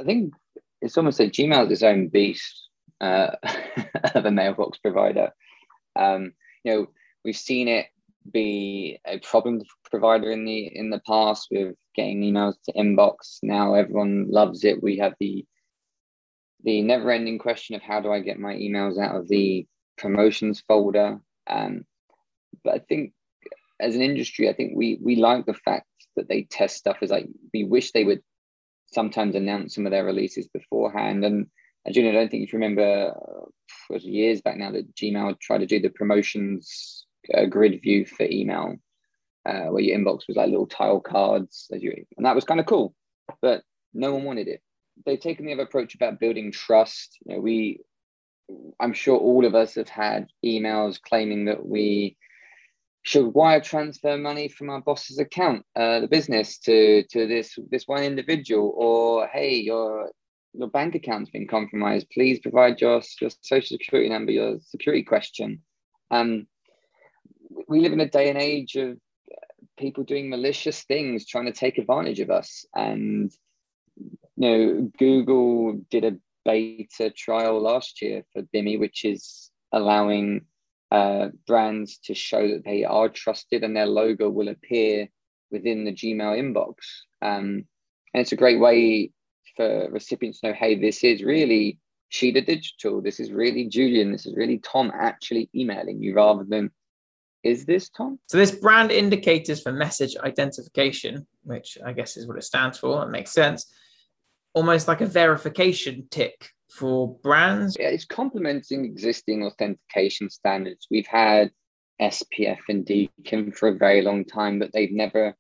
I 0.01 0.05
think 0.05 0.35
it's 0.81 0.99
almost 0.99 1.19
like 1.19 1.33
Gmail 1.33 1.67
is 1.67 1.73
its 1.73 1.83
own 1.83 2.09
beast 2.09 2.69
uh, 3.01 3.31
of 4.15 4.27
a 4.27 4.31
mailbox 4.31 4.79
provider. 4.79 5.31
Um, 5.97 6.33
you 6.65 6.73
know, 6.73 6.87
we've 7.25 7.37
seen 7.37 7.69
it 7.69 7.87
be 8.31 8.99
a 9.07 9.19
problem 9.19 9.63
provider 9.91 10.31
in 10.31 10.45
the 10.45 10.71
in 10.75 10.91
the 10.91 11.01
past 11.07 11.49
with 11.51 11.75
getting 11.95 12.23
emails 12.23 12.55
to 12.65 12.73
inbox. 12.73 13.39
Now 13.43 13.75
everyone 13.75 14.31
loves 14.31 14.65
it. 14.65 14.83
We 14.83 14.99
have 14.99 15.15
the 15.21 15.45
the 16.65 16.83
never 16.83 17.11
ending 17.11 17.39
question 17.39 17.75
of 17.75 17.83
how 17.83 18.01
do 18.01 18.13
I 18.13 18.21
get 18.21 18.39
my 18.39 18.55
emails 18.55 18.99
out 18.99 19.17
of 19.17 19.29
the 19.29 19.67
promotions 19.99 20.63
folder. 20.67 21.21
Um, 21.49 21.85
but 22.63 22.75
I 22.75 22.79
think 22.79 23.13
as 23.81 23.97
an 23.97 24.03
industry, 24.03 24.49
I 24.49 24.53
think 24.53 24.73
we 24.77 24.99
we 25.03 25.17
like 25.17 25.47
the 25.47 25.55
fact 25.55 25.87
that 26.17 26.29
they 26.29 26.43
test 26.43 26.77
stuff. 26.77 26.99
Is 27.03 27.11
like 27.11 27.27
we 27.53 27.65
wish 27.65 27.93
they 27.93 28.05
would 28.05 28.23
sometimes 28.93 29.35
announce 29.35 29.75
some 29.75 29.87
of 29.87 29.93
their 29.93 30.05
releases 30.05 30.47
beforehand. 30.49 31.25
And 31.25 31.47
know, 32.03 32.11
I 32.11 32.13
don't 32.13 32.31
think 32.31 32.43
you 32.43 32.59
remember, 32.59 33.15
uh, 33.17 33.45
it 33.91 33.93
was 33.93 34.05
years 34.05 34.41
back 34.41 34.57
now 34.57 34.71
that 34.71 34.95
Gmail 34.95 35.41
tried 35.41 35.59
to 35.59 35.67
do 35.67 35.81
the 35.81 35.89
promotions 35.89 37.07
uh, 37.35 37.47
grid 37.47 37.81
view 37.83 38.07
for 38.07 38.25
email, 38.25 38.77
uh, 39.47 39.67
where 39.67 39.83
your 39.83 39.99
inbox 39.99 40.27
was 40.29 40.37
like 40.37 40.51
little 40.51 40.67
tile 40.67 41.01
cards, 41.01 41.69
you, 41.71 42.05
and 42.17 42.27
that 42.27 42.35
was 42.35 42.45
kind 42.45 42.61
of 42.61 42.67
cool. 42.67 42.95
But 43.41 43.63
no 43.95 44.15
one 44.15 44.25
wanted 44.25 44.49
it. 44.49 44.63
They've 45.05 45.21
taken 45.21 45.47
the 45.47 45.53
other 45.53 45.63
approach 45.63 45.95
about 45.95 46.21
building 46.21 46.53
trust. 46.53 47.19
You 47.25 47.35
know, 47.35 47.41
we 47.41 47.81
I'm 48.81 48.93
sure 48.93 49.19
all 49.19 49.45
of 49.45 49.55
us 49.55 49.75
have 49.77 49.89
had 49.89 50.29
emails 50.45 51.01
claiming 51.01 51.47
that 51.47 51.65
we 51.65 52.17
should 53.03 53.35
wire 53.35 53.61
transfer 53.61 54.17
money 54.17 54.49
from 54.49 54.71
our 54.71 54.81
boss's 54.81 55.19
account, 55.19 55.65
uh, 55.75 56.01
the 56.01 56.09
business, 56.09 56.59
to 56.59 57.05
to 57.11 57.27
this 57.27 57.59
this 57.71 57.87
one 57.87 58.03
individual, 58.03 58.73
or 58.77 59.27
hey, 59.27 59.55
your 59.57 60.11
your 60.53 60.69
bank 60.69 60.95
account's 60.95 61.31
been 61.31 61.49
compromised. 61.49 62.11
Please 62.11 62.39
provide 62.39 62.81
your 62.81 63.03
your 63.21 63.31
social 63.41 63.77
security 63.77 64.09
number, 64.09 64.33
your 64.33 64.59
security 64.61 65.03
question. 65.03 65.63
Um, 66.11 66.47
we 67.69 67.81
live 67.81 67.93
in 67.93 68.01
a 68.01 68.09
day 68.09 68.29
and 68.29 68.39
age 68.39 68.77
of 68.77 68.99
people 69.79 70.05
doing 70.05 70.29
malicious 70.29 70.83
things, 70.83 71.27
trying 71.27 71.47
to 71.47 71.53
take 71.53 71.79
advantage 71.79 72.21
of 72.21 72.31
us, 72.31 72.67
and 72.75 73.33
you 74.37 74.49
know, 74.49 74.91
Google 74.99 75.81
did 75.91 76.05
a 76.05 76.17
beta 76.45 77.11
trial 77.11 77.61
last 77.61 78.03
year 78.03 78.25
for 78.33 78.43
BIMI, 78.43 78.79
which 78.79 79.05
is 79.05 79.51
allowing 79.73 80.43
uh, 80.91 81.29
brands 81.47 81.99
to 82.05 82.15
show 82.15 82.49
that 82.49 82.65
they 82.65 82.85
are 82.85 83.09
trusted 83.09 83.65
and 83.65 83.77
their 83.77 83.87
logo 83.87 84.29
will 84.29 84.49
appear 84.49 85.09
within 85.51 85.85
the 85.85 85.93
Gmail 85.93 86.39
inbox. 86.39 86.75
Um, 87.23 87.65
and 88.13 88.21
it's 88.21 88.33
a 88.33 88.37
great 88.37 88.61
way 88.61 89.13
for 89.57 89.89
recipients 89.91 90.41
to 90.41 90.49
know, 90.49 90.55
hey, 90.55 90.79
this 90.79 91.05
is 91.05 91.23
really 91.23 91.79
Cheetah 92.11 92.43
Digital. 92.43 93.01
This 93.01 93.21
is 93.21 93.33
really 93.33 93.69
Julian. 93.69 94.13
This 94.13 94.27
is 94.27 94.37
really 94.37 94.59
Tom 94.59 94.93
actually 94.95 95.49
emailing 95.55 96.03
you 96.03 96.15
rather 96.15 96.45
than, 96.45 96.71
is 97.43 97.65
this 97.65 97.89
Tom? 97.89 98.19
So 98.27 98.39
this 98.39 98.53
brand 98.53 98.91
indicators 98.91 99.63
for 99.63 99.73
message 99.73 100.17
identification, 100.17 101.27
which 101.43 101.77
I 101.85 101.93
guess 101.93 102.17
is 102.17 102.27
what 102.27 102.39
it 102.39 102.45
stands 102.45 102.79
for. 102.79 103.01
That 103.01 103.11
makes 103.11 103.33
sense. 103.33 103.73
Almost 104.55 104.89
like 104.89 105.01
a 105.01 105.07
verification 105.07 106.07
tick 106.11 106.51
for 106.71 107.17
brands. 107.23 107.77
Yeah, 107.79 107.89
it's 107.89 108.05
complementing 108.05 108.85
existing 108.85 109.45
authentication 109.45 110.31
standards. 110.31 110.87
We've 110.91 111.07
had 111.07 111.51
SPF 112.01 112.59
and 112.69 112.85
DKIM 112.87 113.57
for 113.57 113.69
a 113.69 113.77
very 113.77 114.03
long 114.03 114.25
time, 114.25 114.59
but 114.59 114.73
they've 114.73 114.93
never 114.93 115.35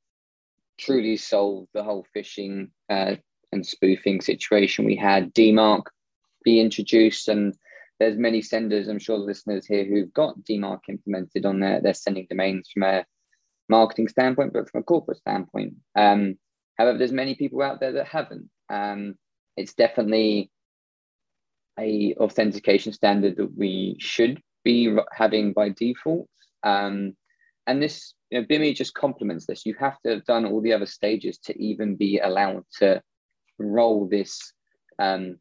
truly 0.78 1.16
solved 1.16 1.68
the 1.74 1.82
whole 1.82 2.06
phishing 2.16 2.70
uh, 2.88 3.16
and 3.52 3.66
spoofing 3.66 4.20
situation. 4.20 4.84
We 4.84 4.96
had 4.96 5.34
DMARC 5.34 5.82
be 6.44 6.60
introduced 6.60 7.28
and 7.28 7.54
there's 8.02 8.18
many 8.18 8.42
senders 8.42 8.88
i'm 8.88 8.98
sure 8.98 9.18
listeners 9.18 9.66
here 9.66 9.84
who've 9.84 10.12
got 10.12 10.38
dmarc 10.40 10.80
implemented 10.88 11.46
on 11.46 11.60
their, 11.60 11.80
their 11.80 11.94
sending 11.94 12.26
domains 12.28 12.70
from 12.72 12.82
a 12.82 13.04
marketing 13.68 14.08
standpoint 14.08 14.52
but 14.52 14.70
from 14.70 14.80
a 14.80 14.84
corporate 14.84 15.18
standpoint. 15.18 15.74
Um, 15.96 16.36
however 16.78 16.98
there's 16.98 17.12
many 17.12 17.34
people 17.34 17.62
out 17.62 17.80
there 17.80 17.92
that 17.92 18.06
haven't. 18.06 18.48
Um, 18.68 19.14
it's 19.56 19.74
definitely 19.74 20.50
a 21.78 22.14
authentication 22.18 22.92
standard 22.92 23.36
that 23.36 23.56
we 23.56 23.96
should 23.98 24.40
be 24.64 24.94
having 25.12 25.52
by 25.52 25.70
default. 25.70 26.28
Um, 26.62 27.16
and 27.66 27.82
this 27.82 28.14
you 28.30 28.40
know 28.40 28.46
BIMI 28.46 28.74
just 28.74 28.94
complements 28.94 29.46
this. 29.46 29.66
You 29.66 29.74
have 29.80 29.98
to 30.02 30.10
have 30.14 30.24
done 30.24 30.44
all 30.46 30.60
the 30.60 30.72
other 30.72 30.86
stages 30.86 31.38
to 31.46 31.52
even 31.62 31.96
be 31.96 32.18
allowed 32.18 32.64
to 32.78 33.02
roll 33.58 34.08
this 34.08 34.52
um, 34.98 35.38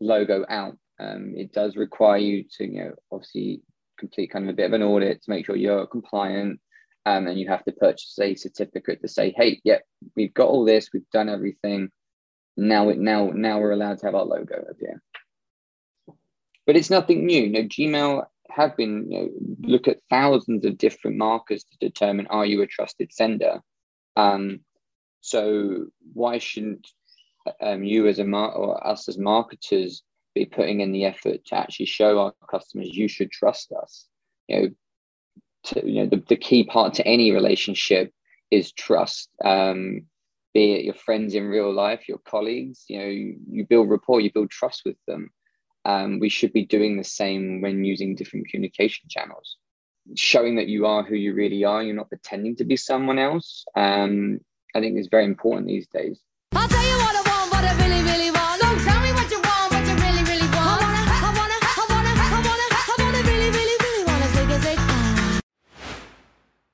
logo 0.00 0.44
out. 0.48 0.76
Um, 1.02 1.34
it 1.36 1.52
does 1.52 1.76
require 1.76 2.18
you 2.18 2.44
to, 2.58 2.64
you 2.64 2.84
know, 2.84 2.94
obviously 3.10 3.62
complete 3.98 4.30
kind 4.30 4.44
of 4.44 4.50
a 4.50 4.56
bit 4.56 4.66
of 4.66 4.72
an 4.72 4.82
audit 4.82 5.22
to 5.22 5.30
make 5.30 5.46
sure 5.46 5.56
you're 5.56 5.86
compliant. 5.86 6.60
Um, 7.04 7.26
and 7.26 7.38
you 7.38 7.48
have 7.48 7.64
to 7.64 7.72
purchase 7.72 8.16
a 8.20 8.36
certificate 8.36 9.02
to 9.02 9.08
say, 9.08 9.34
hey, 9.36 9.60
yeah, 9.64 9.78
we've 10.14 10.32
got 10.32 10.48
all 10.48 10.64
this, 10.64 10.90
we've 10.92 11.10
done 11.12 11.28
everything. 11.28 11.90
Now 12.56 12.90
it 12.90 12.98
now 12.98 13.30
now 13.34 13.58
we're 13.58 13.72
allowed 13.72 13.98
to 13.98 14.06
have 14.06 14.14
our 14.14 14.24
logo 14.24 14.54
up 14.54 14.76
here. 14.78 15.02
But 16.64 16.76
it's 16.76 16.90
nothing 16.90 17.26
new. 17.26 17.42
You 17.42 17.50
know, 17.50 17.62
Gmail 17.62 18.24
have 18.50 18.76
been 18.76 19.10
you 19.10 19.18
know, 19.18 19.28
look 19.62 19.88
at 19.88 19.98
thousands 20.10 20.64
of 20.64 20.78
different 20.78 21.16
markers 21.16 21.64
to 21.64 21.88
determine 21.88 22.26
are 22.28 22.46
you 22.46 22.62
a 22.62 22.66
trusted 22.66 23.12
sender. 23.12 23.62
Um, 24.16 24.60
so 25.22 25.86
why 26.12 26.38
shouldn't 26.38 26.86
um, 27.60 27.82
you 27.82 28.06
as 28.06 28.18
a 28.18 28.24
mar- 28.24 28.52
or 28.52 28.86
us 28.86 29.08
as 29.08 29.18
marketers 29.18 30.02
be 30.34 30.46
putting 30.46 30.80
in 30.80 30.92
the 30.92 31.04
effort 31.04 31.44
to 31.46 31.54
actually 31.54 31.86
show 31.86 32.18
our 32.18 32.32
customers 32.50 32.88
you 32.90 33.08
should 33.08 33.30
trust 33.30 33.72
us. 33.72 34.06
You 34.48 34.60
know 34.60 34.68
to, 35.64 35.88
you 35.88 36.02
know 36.02 36.08
the, 36.08 36.22
the 36.28 36.36
key 36.36 36.64
part 36.64 36.94
to 36.94 37.06
any 37.06 37.32
relationship 37.32 38.12
is 38.50 38.72
trust 38.72 39.30
um, 39.44 40.02
be 40.54 40.72
it 40.74 40.84
your 40.84 40.94
friends 40.94 41.34
in 41.34 41.44
real 41.44 41.72
life 41.72 42.08
your 42.08 42.18
colleagues 42.18 42.84
you 42.88 42.98
know 42.98 43.06
you, 43.06 43.36
you 43.50 43.66
build 43.66 43.88
rapport 43.88 44.20
you 44.20 44.32
build 44.32 44.50
trust 44.50 44.82
with 44.84 44.96
them. 45.06 45.30
Um, 45.84 46.20
we 46.20 46.28
should 46.28 46.52
be 46.52 46.64
doing 46.64 46.96
the 46.96 47.04
same 47.04 47.60
when 47.60 47.84
using 47.84 48.14
different 48.14 48.46
communication 48.48 49.08
channels. 49.08 49.56
Showing 50.14 50.54
that 50.54 50.68
you 50.68 50.86
are 50.86 51.02
who 51.02 51.16
you 51.16 51.34
really 51.34 51.64
are 51.64 51.82
you're 51.82 51.94
not 51.94 52.08
pretending 52.08 52.56
to 52.56 52.64
be 52.64 52.76
someone 52.76 53.18
else 53.18 53.64
um, 53.76 54.40
i 54.74 54.80
think 54.80 54.98
is 54.98 55.06
very 55.08 55.24
important 55.24 55.68
these 55.68 55.86
days 55.86 56.20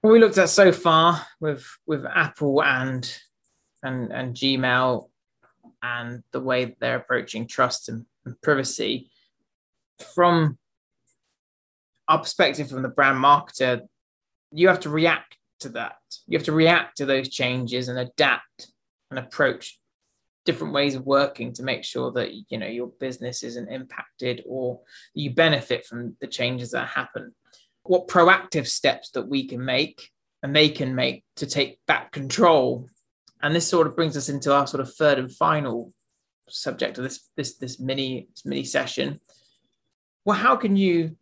What 0.09 0.15
we 0.15 0.21
looked 0.21 0.39
at 0.39 0.49
so 0.49 0.73
far 0.73 1.21
with 1.39 1.67
with 1.87 2.07
Apple 2.07 2.63
and 2.63 3.05
and 3.83 4.11
and 4.11 4.35
Gmail 4.35 5.11
and 5.83 6.23
the 6.33 6.41
way 6.41 6.75
they're 6.81 6.97
approaching 6.97 7.47
trust 7.47 7.91
and, 7.91 8.07
and 8.25 8.41
privacy 8.41 9.11
from 10.15 10.57
our 12.09 12.21
perspective 12.21 12.71
from 12.71 12.81
the 12.81 12.89
brand 12.89 13.23
marketer, 13.23 13.83
you 14.51 14.69
have 14.69 14.81
to 14.81 14.89
react 14.89 15.37
to 15.61 15.69
that. 15.69 15.99
You 16.27 16.39
have 16.39 16.47
to 16.47 16.53
react 16.53 16.97
to 16.97 17.05
those 17.05 17.29
changes 17.29 17.89
and 17.89 17.99
adapt 17.99 18.69
and 19.11 19.19
approach 19.19 19.79
different 20.47 20.73
ways 20.73 20.95
of 20.95 21.05
working 21.05 21.53
to 21.53 21.63
make 21.63 21.85
sure 21.85 22.11
that 22.13 22.31
you 22.49 22.57
know 22.57 22.67
your 22.67 22.87
business 22.99 23.43
isn't 23.43 23.69
impacted 23.69 24.43
or 24.47 24.81
you 25.13 25.35
benefit 25.35 25.85
from 25.85 26.17
the 26.23 26.27
changes 26.27 26.71
that 26.71 26.89
happen 26.89 27.35
what 27.89 28.09
proactive 28.09 28.67
steps 28.67 29.11
that 29.11 29.29
we 29.29 29.47
can 29.47 29.65
make 29.65 30.11
and 30.43 30.55
they 30.55 30.69
can 30.69 30.95
make 30.95 31.25
to 31.37 31.47
take 31.47 31.79
back 31.87 32.13
control 32.13 32.89
and 33.43 33.55
this 33.55 33.69
sort 33.69 33.87
of 33.87 33.97
brings 33.97 34.17
us 34.17 34.29
into 34.29 34.53
our 34.53 34.67
sort 34.67 34.81
of 34.81 34.95
third 34.95 35.19
and 35.19 35.33
final 35.33 35.93
subject 36.49 36.99
of 36.99 37.05
this 37.05 37.29
this 37.37 37.57
this 37.57 37.79
mini 37.79 38.29
this 38.35 38.45
mini 38.47 38.65
session 38.65 39.21
well 40.25 40.37
how 40.37 40.57
can 40.57 40.77
you 40.77 41.17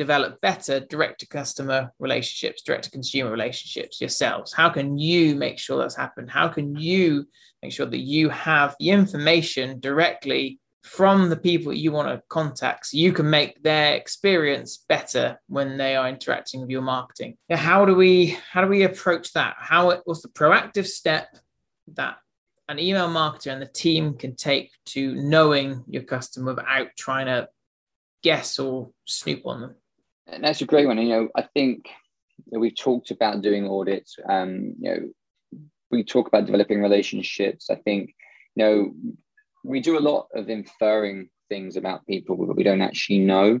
develop 0.00 0.40
better 0.40 0.80
direct 0.80 1.20
to 1.20 1.28
customer 1.28 1.92
relationships, 1.98 2.62
direct 2.62 2.84
to 2.84 2.90
consumer 2.90 3.30
relationships 3.30 4.00
yourselves? 4.00 4.50
How 4.50 4.70
can 4.70 4.96
you 4.96 5.34
make 5.34 5.58
sure 5.58 5.76
that's 5.76 5.94
happened? 5.94 6.30
How 6.30 6.48
can 6.48 6.74
you 6.74 7.26
make 7.62 7.70
sure 7.70 7.84
that 7.84 7.98
you 7.98 8.30
have 8.30 8.74
the 8.80 8.88
information 8.88 9.78
directly 9.78 10.58
from 10.82 11.28
the 11.28 11.36
people 11.36 11.72
you 11.72 11.92
want 11.92 12.08
to 12.08 12.22
contact 12.28 12.86
so 12.86 12.96
you 12.96 13.12
can 13.12 13.28
make 13.28 13.62
their 13.62 13.94
experience 13.94 14.84
better 14.88 15.38
when 15.46 15.76
they 15.76 15.94
are 15.94 16.08
interacting 16.08 16.60
with 16.60 16.70
your 16.70 16.82
marketing? 16.82 17.36
How 17.50 17.84
do 17.84 17.94
we 17.94 18.38
how 18.50 18.62
do 18.62 18.68
we 18.68 18.82
approach 18.82 19.32
that? 19.34 19.56
How 19.58 20.00
what's 20.04 20.22
the 20.22 20.28
proactive 20.28 20.86
step 20.86 21.28
that 21.94 22.18
an 22.68 22.78
email 22.78 23.08
marketer 23.08 23.52
and 23.52 23.60
the 23.60 23.66
team 23.66 24.14
can 24.14 24.36
take 24.36 24.70
to 24.86 25.14
knowing 25.14 25.84
your 25.88 26.02
customer 26.02 26.54
without 26.54 26.88
trying 26.96 27.26
to 27.26 27.48
guess 28.22 28.58
or 28.58 28.90
snoop 29.06 29.44
on 29.44 29.60
them? 29.60 29.74
And 30.26 30.44
that's 30.44 30.62
a 30.62 30.66
great 30.66 30.86
one. 30.86 30.98
You 30.98 31.08
know, 31.08 31.28
I 31.36 31.42
think 31.42 31.88
you 32.46 32.52
know, 32.52 32.60
we've 32.60 32.76
talked 32.76 33.10
about 33.10 33.42
doing 33.42 33.68
audits. 33.68 34.16
Um, 34.28 34.74
you 34.80 34.90
know, 34.90 35.60
we 35.90 36.04
talk 36.04 36.28
about 36.28 36.46
developing 36.46 36.80
relationships. 36.80 37.68
I 37.68 37.74
think, 37.74 38.14
you 38.54 38.64
know, 38.64 38.94
we 39.64 39.80
do 39.80 39.98
a 39.98 40.00
lot 40.00 40.26
of 40.34 40.48
inferring 40.48 41.28
things 41.48 41.76
about 41.76 42.06
people 42.06 42.46
that 42.46 42.56
we 42.56 42.62
don't 42.62 42.82
actually 42.82 43.18
know. 43.18 43.60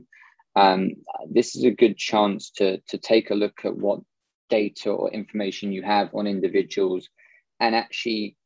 Um, 0.56 0.92
this 1.30 1.56
is 1.56 1.64
a 1.64 1.70
good 1.70 1.96
chance 1.96 2.50
to 2.56 2.78
to 2.88 2.98
take 2.98 3.30
a 3.30 3.34
look 3.34 3.64
at 3.64 3.76
what 3.76 4.00
data 4.48 4.90
or 4.90 5.10
information 5.10 5.72
you 5.72 5.82
have 5.82 6.10
on 6.14 6.26
individuals 6.26 7.08
and 7.60 7.74
actually 7.74 8.36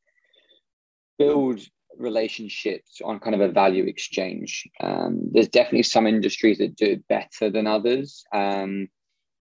build 1.17 1.61
relationships 1.97 3.01
on 3.03 3.19
kind 3.19 3.35
of 3.35 3.41
a 3.41 3.51
value 3.51 3.85
exchange. 3.85 4.67
Um, 4.81 5.21
there's 5.31 5.47
definitely 5.47 5.83
some 5.83 6.07
industries 6.07 6.59
that 6.59 6.75
do 6.75 6.91
it 6.91 7.07
better 7.07 7.49
than 7.49 7.67
others. 7.67 8.23
Um, 8.33 8.89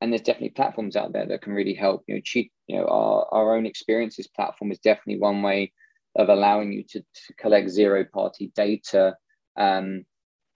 and 0.02 0.12
there's 0.12 0.22
definitely 0.22 0.50
platforms 0.50 0.96
out 0.98 1.14
there 1.14 1.26
that 1.26 1.42
can 1.42 1.54
really 1.54 1.74
help. 1.74 2.04
You 2.08 2.16
know, 2.16 2.22
cheat, 2.22 2.52
you 2.68 2.78
know, 2.78 2.86
our, 2.86 3.26
our 3.32 3.56
own 3.56 3.66
experiences 3.66 4.28
platform 4.28 4.72
is 4.72 4.80
definitely 4.80 5.20
one 5.20 5.42
way 5.42 5.72
of 6.16 6.30
allowing 6.30 6.72
you 6.72 6.84
to, 6.84 7.00
to 7.00 7.34
collect 7.38 7.70
zero 7.70 8.06
party 8.06 8.52
data. 8.56 9.16
Um, 9.58 10.06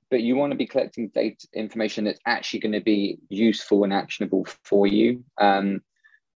but 0.09 0.21
you 0.21 0.35
want 0.35 0.51
to 0.51 0.57
be 0.57 0.67
collecting 0.67 1.09
data 1.09 1.47
information 1.53 2.05
that's 2.05 2.19
actually 2.25 2.61
going 2.61 2.71
to 2.73 2.81
be 2.81 3.19
useful 3.29 3.83
and 3.83 3.93
actionable 3.93 4.45
for 4.63 4.87
you. 4.87 5.23
Um, 5.37 5.81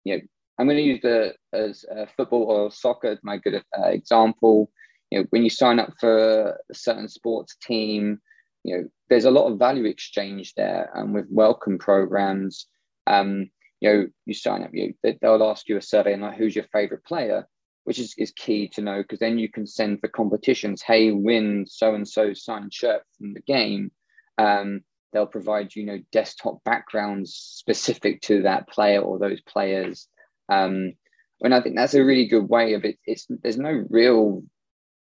you 0.04 0.16
know, 0.18 0.22
I'm 0.60 0.68
going 0.68 0.78
to 0.78 0.84
use 0.84 1.02
the 1.02 1.34
as 1.54 1.86
uh, 1.90 2.06
football 2.18 2.44
or 2.44 2.72
soccer 2.72 3.08
as 3.08 3.20
my 3.24 3.38
good 3.38 3.64
uh, 3.78 3.88
example 3.88 4.72
you 5.12 5.20
know, 5.20 5.26
when 5.30 5.44
you 5.44 5.50
sign 5.50 5.78
up 5.78 5.94
for 6.00 6.58
a 6.70 6.74
certain 6.74 7.10
sports 7.10 7.58
team, 7.62 8.20
you 8.64 8.78
know, 8.78 8.88
there's 9.10 9.26
a 9.26 9.32
lot 9.32 9.52
of 9.52 9.60
value 9.60 9.86
exchange 9.86 10.54
there. 10.56 10.90
And 10.96 11.14
with 11.14 11.26
welcome 11.30 11.78
programs, 11.78 12.68
um, 13.08 13.50
you 13.82 13.94
know, 13.94 14.08
you 14.26 14.34
sign 14.34 14.64
up, 14.64 14.72
you 14.74 14.94
they'll 15.04 15.44
ask 15.44 15.68
you 15.68 15.78
a 15.78 15.82
survey 15.82 16.14
and 16.14 16.22
like, 16.22 16.38
who's 16.38 16.56
your 16.56 16.66
favorite 16.72 17.04
player, 17.04 17.48
which 17.84 18.00
is, 18.00 18.14
is 18.18 18.32
key 18.32 18.68
to 18.70 18.82
know 18.82 19.02
because 19.02 19.20
then 19.20 19.38
you 19.38 19.50
can 19.50 19.66
send 19.66 20.00
for 20.00 20.08
competitions, 20.08 20.82
hey, 20.82 21.12
win 21.12 21.66
so 21.68 21.96
and 21.96 22.08
so 22.08 22.34
signed 22.34 22.74
shirt 22.74 23.02
from 23.18 23.34
the 23.34 23.42
game. 23.42 23.92
Um, 24.38 24.82
they'll 25.14 25.26
provide 25.26 25.76
you 25.76 25.86
know 25.86 26.00
desktop 26.12 26.64
backgrounds 26.64 27.34
specific 27.34 28.22
to 28.22 28.44
that 28.44 28.68
player 28.70 29.02
or 29.02 29.20
those 29.20 29.42
players. 29.42 30.08
Um, 30.50 30.94
and 31.42 31.56
I 31.56 31.62
think 31.62 31.76
that's 31.76 31.96
a 31.96 32.04
really 32.04 32.28
good 32.28 32.48
way 32.48 32.74
of 32.74 32.86
it. 32.86 32.98
It's 33.06 33.26
there's 33.30 33.58
no 33.58 33.86
real 33.90 34.44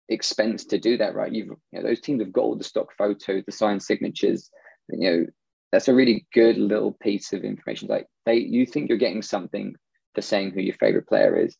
expense 0.10 0.66
to 0.66 0.80
do 0.80 0.98
that, 0.98 1.16
right? 1.16 1.32
You've 1.32 1.48
you 1.48 1.58
know, 1.74 1.84
those 1.84 2.02
teams 2.02 2.22
have 2.22 2.34
got 2.34 2.42
all 2.42 2.56
the 2.56 2.64
stock 2.64 2.90
photos, 2.98 3.44
the 3.46 3.52
signed 3.52 3.84
signatures. 3.84 4.50
You 4.90 5.12
know, 5.12 5.26
that's 5.72 5.88
a 5.88 5.94
really 5.94 6.26
good 6.34 6.58
little 6.58 6.92
piece 6.92 7.34
of 7.34 7.44
information. 7.44 7.88
Like 7.88 8.08
they, 8.26 8.36
you 8.36 8.66
think 8.66 8.90
you're 8.90 8.98
getting 8.98 9.22
something 9.22 9.76
for 10.16 10.22
saying 10.22 10.52
who 10.52 10.62
your 10.62 10.76
favorite 10.76 11.08
player 11.08 11.36
is. 11.36 11.58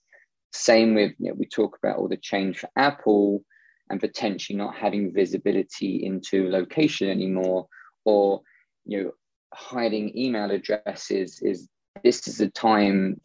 Same 0.54 0.94
with 0.96 1.14
you 1.20 1.30
know, 1.30 1.36
we 1.36 1.46
talk 1.46 1.78
about 1.82 1.98
all 1.98 2.08
the 2.08 2.18
change 2.18 2.60
for 2.60 2.70
Apple. 2.76 3.44
and 3.90 4.00
potentially 4.00 4.58
not 4.58 4.76
having 4.76 5.14
visibility 5.14 6.06
into 6.06 6.50
location 6.50 7.10
anymore 7.10 7.68
or 8.06 8.42
you 8.86 9.04
know 9.04 9.12
hiding 9.54 10.18
email 10.18 10.50
addresses 10.52 11.40
is 11.42 11.70
this 12.04 12.28
is 12.28 12.42
a 12.42 12.50
time 12.50 13.20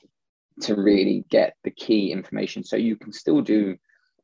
to 0.60 0.74
really 0.74 1.24
get 1.30 1.54
the 1.64 1.70
key 1.70 2.12
information 2.12 2.62
so 2.64 2.76
you 2.76 2.96
can 2.96 3.12
still 3.12 3.40
do 3.40 3.76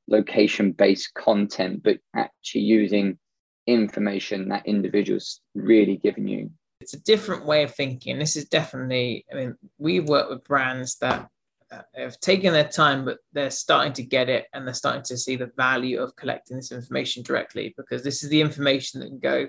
location 0.08 0.72
based 0.72 1.14
content 1.14 1.82
but 1.82 1.98
actually 2.14 2.60
using 2.60 3.18
information 3.66 4.48
that 4.48 4.66
individuals 4.66 5.40
really 5.54 5.96
giving 5.96 6.28
you 6.28 6.50
it's 6.80 6.92
a 6.92 7.00
different 7.00 7.46
way 7.46 7.62
of 7.62 7.74
thinking 7.74 8.18
this 8.18 8.36
is 8.36 8.46
definitely 8.46 9.24
i 9.32 9.34
mean 9.34 9.54
we 9.78 10.00
work 10.00 10.28
with 10.28 10.44
brands 10.44 10.96
that 10.96 11.30
Uh, 11.70 11.80
have 11.94 12.20
taken 12.20 12.52
their 12.52 12.68
time, 12.68 13.04
but 13.04 13.18
they're 13.32 13.50
starting 13.50 13.92
to 13.92 14.02
get 14.02 14.28
it 14.28 14.46
and 14.52 14.66
they're 14.66 14.74
starting 14.74 15.02
to 15.02 15.16
see 15.16 15.34
the 15.34 15.50
value 15.56 16.00
of 16.00 16.14
collecting 16.14 16.56
this 16.56 16.70
information 16.70 17.22
directly 17.22 17.74
because 17.76 18.04
this 18.04 18.22
is 18.22 18.28
the 18.28 18.40
information 18.40 19.00
that 19.00 19.08
can 19.08 19.18
go 19.18 19.48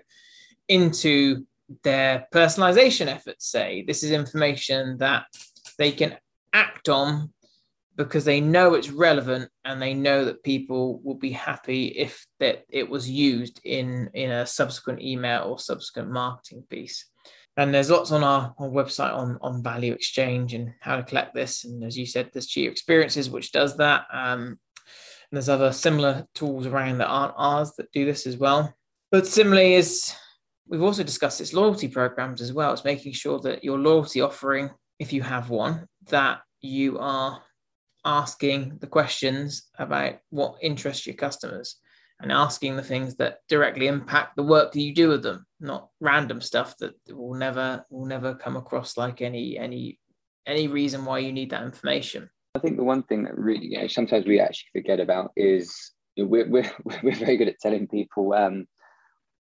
into 0.68 1.46
their 1.84 2.28
personalization 2.34 3.08
efforts. 3.08 3.48
Say, 3.48 3.84
this 3.86 4.04
is 4.04 4.12
information 4.12 4.98
that 5.00 5.26
they 5.78 5.92
can 5.92 6.18
act 6.54 6.90
on 6.90 7.32
because 7.98 8.26
they 8.26 8.42
know 8.42 8.74
it's 8.74 8.90
relevant 8.90 9.50
and 9.64 9.82
they 9.82 9.94
know 9.94 10.26
that 10.26 10.44
people 10.44 11.00
will 11.04 11.16
be 11.16 11.32
happy 11.32 11.88
if 11.88 12.26
that 12.40 12.64
it 12.70 12.90
was 12.90 13.10
used 13.10 13.60
in 13.64 14.10
in 14.14 14.32
a 14.32 14.46
subsequent 14.46 15.02
email 15.02 15.44
or 15.44 15.60
subsequent 15.60 16.10
marketing 16.10 16.64
piece 16.70 17.06
and 17.58 17.74
there's 17.74 17.90
lots 17.90 18.12
on 18.12 18.24
our, 18.24 18.54
our, 18.60 18.68
website 18.68 19.14
on 19.14 19.38
on 19.42 19.64
value 19.64 19.94
exchange 19.94 20.54
and 20.54 20.74
how 20.82 20.98
to 20.98 21.04
collect 21.04 21.34
this. 21.34 21.64
And 21.64 21.84
as 21.84 21.98
you 21.98 22.06
said 22.06 22.30
there's 22.34 22.48
Cheetah 22.48 22.72
Experiences 22.72 23.30
which 23.30 23.52
does 23.52 23.78
that. 23.78 24.06
Um, 24.12 24.60
and 25.32 25.38
there's 25.38 25.50
other 25.50 25.72
similar 25.72 26.28
tools 26.36 26.68
around 26.68 27.00
that 27.00 27.08
aren't 27.08 27.34
ours 27.38 27.74
that 27.78 27.92
do 27.92 28.06
this 28.06 28.28
as 28.28 28.38
well. 28.38 28.74
But 29.12 29.28
similarly 29.28 29.76
is 29.76 30.14
we've 30.68 30.84
also 30.84 31.04
discussed 31.04 31.42
its 31.42 31.54
loyalty 31.54 31.88
programs 31.88 32.42
as 32.42 32.54
well. 32.54 32.74
It's 32.74 32.84
making 32.84 33.14
sure 33.14 33.40
that 33.40 33.64
your 33.64 33.80
loyalty 33.80 34.22
offering 34.22 34.70
if 35.00 35.12
you 35.14 35.22
have 35.22 35.50
one 35.50 35.88
that 36.10 36.40
you 36.62 37.00
are 37.00 37.42
asking 38.06 38.78
the 38.80 38.88
questions 38.88 39.70
about 39.78 40.16
what 40.30 40.56
interests 40.62 41.08
your 41.08 41.16
customers 41.16 41.78
and 42.22 42.32
asking 42.32 42.76
the 42.76 42.84
things 42.84 43.16
that 43.16 43.40
directly 43.50 43.88
impact 43.88 44.36
the 44.36 44.44
work 44.44 44.72
that 44.72 44.80
you 44.80 44.94
do 44.94 45.10
with 45.10 45.24
them, 45.24 45.46
not 45.66 45.90
random 46.00 46.42
stuff 46.42 46.78
that 46.78 46.94
will 47.10 47.34
never 47.34 47.86
will 47.90 48.06
never 48.06 48.36
come 48.36 48.56
across 48.56 48.98
like 48.98 49.22
any 49.22 49.58
any 49.58 50.00
any 50.48 50.68
reason 50.68 51.06
why 51.06 51.20
you 51.20 51.34
need 51.34 51.50
that 51.50 51.64
information. 51.64 52.30
I 52.56 52.60
think 52.60 52.78
the 52.78 52.84
one 52.84 53.04
thing 53.04 53.24
that 53.24 53.38
really 53.38 53.68
you 53.68 53.80
know, 53.80 53.88
sometimes 53.88 54.26
we 54.26 54.40
actually 54.40 54.82
forget 54.82 55.00
about 55.00 55.32
is 55.36 55.92
you 56.16 56.24
know, 56.24 56.30
we're, 56.30 56.50
we're 56.50 56.72
we're 57.04 57.16
very 57.16 57.38
good 57.38 57.48
at 57.48 57.60
telling 57.60 57.88
people 57.88 58.34
um, 58.34 58.68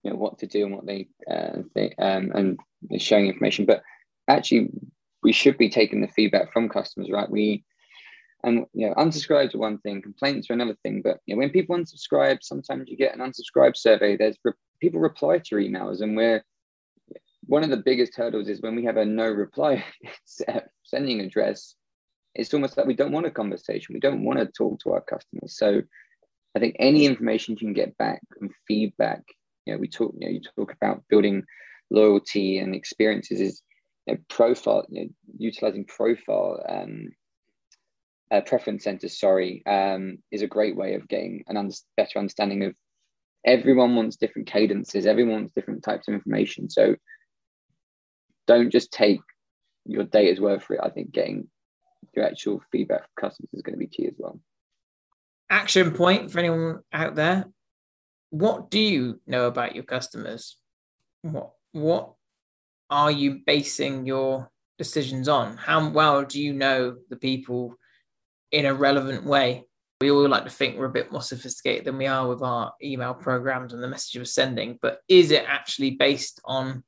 you 0.03 0.11
know 0.11 0.17
what 0.17 0.39
to 0.39 0.47
do 0.47 0.65
and 0.65 0.75
what 0.75 0.85
they 0.85 1.07
uh, 1.29 1.61
think, 1.73 1.93
um, 1.99 2.31
and 2.33 2.59
sharing 3.01 3.27
information, 3.27 3.65
but 3.65 3.83
actually 4.27 4.69
we 5.21 5.31
should 5.31 5.57
be 5.57 5.69
taking 5.69 6.01
the 6.01 6.07
feedback 6.09 6.51
from 6.51 6.69
customers, 6.69 7.09
right? 7.11 7.29
We 7.29 7.63
and 8.43 8.65
you 8.73 8.87
know, 8.87 8.93
unsubscribes 8.95 9.55
are 9.55 9.59
one 9.59 9.79
thing, 9.79 10.01
complaints 10.01 10.49
are 10.49 10.53
another 10.53 10.75
thing. 10.83 11.01
But 11.01 11.19
you 11.25 11.35
know, 11.35 11.39
when 11.39 11.49
people 11.49 11.77
unsubscribe, 11.77 12.39
sometimes 12.41 12.89
you 12.89 12.97
get 12.97 13.17
an 13.17 13.21
unsubscribe 13.21 13.77
survey. 13.77 14.17
There's 14.17 14.37
re- 14.43 14.51
people 14.83 14.99
reply 14.99 15.37
to 15.37 15.55
emails, 15.55 16.01
and 16.01 16.17
we're 16.17 16.43
one 17.45 17.63
of 17.63 17.69
the 17.69 17.77
biggest 17.77 18.15
hurdles 18.15 18.49
is 18.49 18.61
when 18.61 18.75
we 18.75 18.83
have 18.83 18.97
a 18.97 19.05
no 19.05 19.29
reply 19.29 19.83
sending 20.83 21.21
address. 21.21 21.75
It's 22.35 22.53
almost 22.53 22.75
like 22.75 22.85
we 22.85 22.93
don't 22.93 23.13
want 23.13 23.25
a 23.25 23.31
conversation. 23.31 23.93
We 23.93 24.01
don't 24.01 24.25
want 24.25 24.39
to 24.39 24.45
talk 24.45 24.79
to 24.81 24.91
our 24.91 25.01
customers. 25.01 25.57
So 25.57 25.81
I 26.55 26.59
think 26.59 26.75
any 26.79 27.05
information 27.05 27.53
you 27.53 27.59
can 27.59 27.73
get 27.73 27.97
back 27.97 28.21
and 28.41 28.51
feedback. 28.67 29.21
You 29.65 29.73
know, 29.73 29.79
we 29.79 29.87
talk. 29.87 30.13
You 30.19 30.27
know, 30.27 30.33
you 30.33 30.41
talk 30.41 30.73
about 30.73 31.03
building 31.09 31.43
loyalty 31.89 32.59
and 32.59 32.75
experiences 32.75 33.39
is 33.39 33.61
you 34.05 34.15
know, 34.15 34.19
profile. 34.27 34.85
You 34.89 35.05
know, 35.05 35.09
utilizing 35.37 35.85
profile. 35.85 36.61
Um, 36.67 37.09
uh, 38.31 38.41
preference 38.41 38.83
centers, 38.83 39.19
sorry, 39.19 39.61
um, 39.67 40.17
is 40.31 40.41
a 40.41 40.47
great 40.47 40.75
way 40.75 40.95
of 40.95 41.07
getting 41.07 41.43
an 41.47 41.55
under- 41.55 41.75
better 41.95 42.17
understanding 42.17 42.63
of 42.63 42.73
everyone 43.45 43.95
wants 43.95 44.15
different 44.15 44.47
cadences, 44.47 45.05
everyone 45.05 45.33
wants 45.33 45.53
different 45.53 45.83
types 45.83 46.07
of 46.07 46.13
information. 46.13 46.69
So 46.69 46.95
don't 48.47 48.71
just 48.71 48.91
take 48.91 49.21
your 49.85 50.03
data's 50.03 50.39
word 50.39 50.63
for 50.63 50.75
it. 50.75 50.81
I 50.83 50.89
think 50.89 51.11
getting 51.11 51.47
your 52.15 52.25
actual 52.25 52.61
feedback 52.71 53.01
from 53.01 53.29
customers 53.29 53.49
is 53.53 53.61
going 53.61 53.73
to 53.73 53.79
be 53.79 53.87
key 53.87 54.07
as 54.07 54.13
well. 54.17 54.39
Action 55.49 55.91
point 55.91 56.31
for 56.31 56.39
anyone 56.39 56.79
out 56.91 57.15
there. 57.15 57.45
What 58.29 58.71
do 58.71 58.79
you 58.79 59.21
know 59.27 59.47
about 59.47 59.75
your 59.75 59.83
customers? 59.83 60.57
What 61.21 61.51
what 61.71 62.13
are 62.89 63.11
you 63.11 63.41
basing 63.45 64.05
your 64.05 64.49
decisions 64.77 65.27
on? 65.27 65.57
How 65.57 65.89
well 65.89 66.23
do 66.23 66.41
you 66.41 66.53
know 66.53 66.97
the 67.09 67.15
people 67.15 67.77
in 68.53 68.67
a 68.67 68.73
relevant 68.73 69.25
way. 69.25 69.65
We 70.03 70.11
all 70.11 70.27
like 70.27 70.43
to 70.43 70.49
think 70.49 70.77
we're 70.77 70.87
a 70.87 70.89
bit 70.89 71.13
more 71.13 71.21
sophisticated 71.21 71.85
than 71.85 71.97
we 71.97 72.07
are 72.07 72.27
with 72.27 72.41
our 72.41 72.73
email 72.83 73.13
programs 73.13 73.71
and 73.71 73.81
the 73.81 73.87
message 73.87 74.17
we're 74.17 74.25
sending, 74.25 74.77
but 74.81 74.99
is 75.07 75.31
it 75.31 75.45
actually 75.47 75.91
based 75.91 76.41
on 76.43 76.83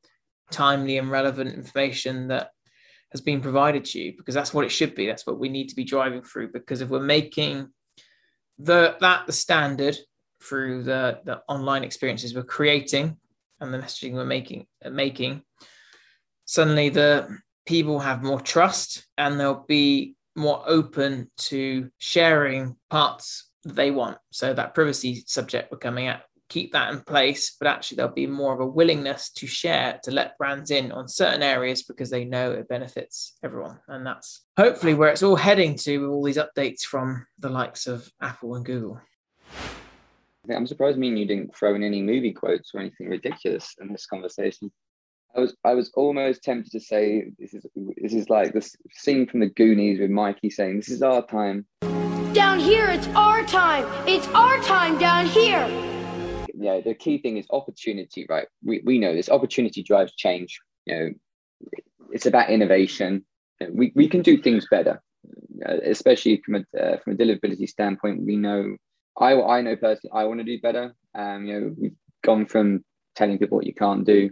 timely 0.51 0.97
and 0.97 1.09
relevant 1.09 1.53
information 1.53 2.27
that 2.27 2.49
has 3.13 3.21
been 3.21 3.39
provided 3.39 3.85
to 3.85 3.99
you? 4.01 4.13
Because 4.17 4.35
that's 4.35 4.53
what 4.53 4.65
it 4.65 4.69
should 4.69 4.95
be. 4.95 5.05
That's 5.05 5.25
what 5.25 5.39
we 5.39 5.47
need 5.47 5.69
to 5.69 5.77
be 5.77 5.85
driving 5.85 6.23
through. 6.23 6.51
Because 6.51 6.81
if 6.81 6.89
we're 6.89 6.99
making 6.99 7.69
the 8.59 8.97
that 8.99 9.27
the 9.27 9.31
standard 9.31 9.95
through 10.43 10.83
the, 10.83 11.21
the 11.23 11.41
online 11.47 11.85
experiences 11.85 12.35
we're 12.35 12.43
creating 12.43 13.15
and 13.61 13.73
the 13.73 13.77
messaging 13.77 14.11
we're 14.11 14.25
making 14.25 14.67
uh, 14.83 14.89
making, 14.89 15.41
suddenly 16.43 16.89
the 16.89 17.29
people 17.65 17.99
have 17.99 18.23
more 18.23 18.41
trust 18.41 19.07
and 19.17 19.39
there'll 19.39 19.63
be 19.69 20.15
more 20.35 20.63
open 20.67 21.29
to 21.37 21.89
sharing 21.97 22.75
parts 22.89 23.49
they 23.65 23.91
want. 23.91 24.17
So 24.31 24.53
that 24.53 24.75
privacy 24.75 25.23
subject 25.27 25.71
we're 25.71 25.77
coming 25.77 26.07
at, 26.07 26.23
keep 26.49 26.73
that 26.73 26.93
in 26.93 27.01
place, 27.01 27.55
but 27.59 27.67
actually 27.67 27.97
there'll 27.97 28.13
be 28.13 28.27
more 28.27 28.53
of 28.53 28.59
a 28.59 28.65
willingness 28.65 29.31
to 29.31 29.47
share, 29.47 29.99
to 30.03 30.11
let 30.11 30.37
brands 30.37 30.69
in 30.71 30.91
on 30.91 31.07
certain 31.07 31.41
areas 31.41 31.83
because 31.83 32.09
they 32.09 32.25
know 32.25 32.51
it 32.51 32.67
benefits 32.67 33.37
everyone. 33.43 33.79
And 33.87 34.05
that's 34.05 34.45
hopefully 34.57 34.93
where 34.93 35.09
it's 35.09 35.23
all 35.23 35.35
heading 35.35 35.75
to 35.77 35.97
with 35.97 36.09
all 36.09 36.23
these 36.23 36.37
updates 36.37 36.81
from 36.81 37.25
the 37.39 37.49
likes 37.49 37.87
of 37.87 38.11
Apple 38.21 38.55
and 38.55 38.65
Google. 38.65 39.01
I'm 40.53 40.67
surprised 40.67 40.99
me 40.99 41.07
and 41.07 41.17
you 41.17 41.25
didn't 41.25 41.55
throw 41.55 41.73
in 41.73 41.83
any 41.83 42.03
movie 42.03 42.31
quotes 42.31 42.71
or 42.75 42.79
anything 42.79 43.09
ridiculous 43.09 43.73
in 43.81 43.91
this 43.91 44.05
conversation. 44.05 44.71
I 45.35 45.41
was 45.41 45.55
I 45.65 45.73
was 45.73 45.91
almost 45.95 46.43
tempted 46.43 46.71
to 46.71 46.79
say 46.79 47.31
this 47.37 47.53
is 47.53 47.65
this 47.97 48.13
is 48.13 48.29
like 48.29 48.53
this 48.53 48.73
scene 48.93 49.27
from 49.27 49.41
the 49.41 49.49
Goonies 49.49 49.99
with 49.99 50.09
Mikey 50.09 50.49
saying 50.49 50.77
this 50.77 50.89
is 50.89 51.01
our 51.01 51.25
time. 51.27 51.65
Down 52.31 52.57
here, 52.57 52.87
it's 52.89 53.07
our 53.09 53.43
time. 53.43 53.85
It's 54.07 54.27
our 54.29 54.57
time 54.59 54.97
down 54.97 55.25
here. 55.25 55.67
Yeah, 56.53 56.79
the 56.79 56.93
key 56.93 57.17
thing 57.17 57.35
is 57.35 57.47
opportunity, 57.49 58.25
right? 58.29 58.47
We 58.63 58.81
we 58.85 58.97
know 58.97 59.13
this 59.13 59.27
opportunity 59.27 59.83
drives 59.83 60.15
change. 60.15 60.57
You 60.85 60.95
know, 60.95 61.09
it's 62.13 62.27
about 62.27 62.49
innovation. 62.49 63.25
We 63.69 63.91
we 63.93 64.07
can 64.07 64.21
do 64.21 64.41
things 64.41 64.65
better, 64.71 65.01
uh, 65.67 65.79
especially 65.83 66.41
from 66.45 66.55
a 66.55 66.79
uh, 66.81 66.97
from 66.99 67.13
a 67.13 67.17
deliverability 67.17 67.67
standpoint. 67.67 68.25
We 68.25 68.37
know 68.37 68.77
I 69.19 69.33
I 69.33 69.61
know 69.61 69.75
personally 69.75 70.13
I 70.13 70.23
want 70.25 70.39
to 70.39 70.45
do 70.45 70.61
better. 70.61 70.95
Um, 71.13 71.45
you 71.45 71.59
know, 71.59 71.75
we've 71.77 71.97
gone 72.23 72.45
from 72.45 72.85
telling 73.15 73.37
people 73.37 73.57
what 73.57 73.67
you 73.67 73.73
can't 73.73 74.05
do 74.05 74.29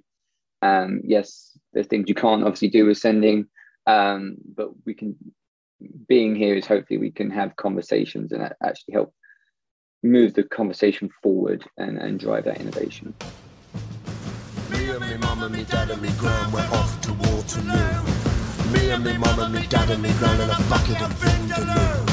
um, 0.63 1.01
yes, 1.03 1.57
there's 1.73 1.87
things 1.87 2.07
you 2.07 2.15
can't 2.15 2.43
obviously 2.43 2.69
do 2.69 2.85
with 2.85 2.97
sending, 2.97 3.47
um, 3.85 4.37
but 4.55 4.69
we 4.85 4.93
can. 4.93 5.15
Being 6.07 6.33
here 6.33 6.55
is 6.55 6.65
hopefully 6.65 6.97
we 6.97 7.11
can 7.11 7.29
have 7.31 7.57
conversations 7.57 8.31
and 8.31 8.41
actually 8.63 8.93
help 8.93 9.13
move 10.01 10.33
the 10.33 10.43
conversation 10.43 11.09
forward 11.21 11.65
and, 11.77 11.97
and 11.97 12.17
drive 12.17 12.45
that 12.45 12.61
innovation. 12.61 13.13
Me 14.71 14.89
and 14.91 15.19
mum 15.19 15.43
and 15.43 15.67
dad 15.67 15.91
and 15.91 16.05
off 16.71 17.01
to 17.01 17.11
Waterloo. 17.11 18.71
Me 18.71 18.91
and 18.91 19.19
mum 19.19 19.55
and 19.55 19.69
dad 19.69 19.89
and 19.89 20.05
a 20.05 20.69
bucket 20.69 21.01
of 21.01 21.11
Vindaloo. 21.19 22.12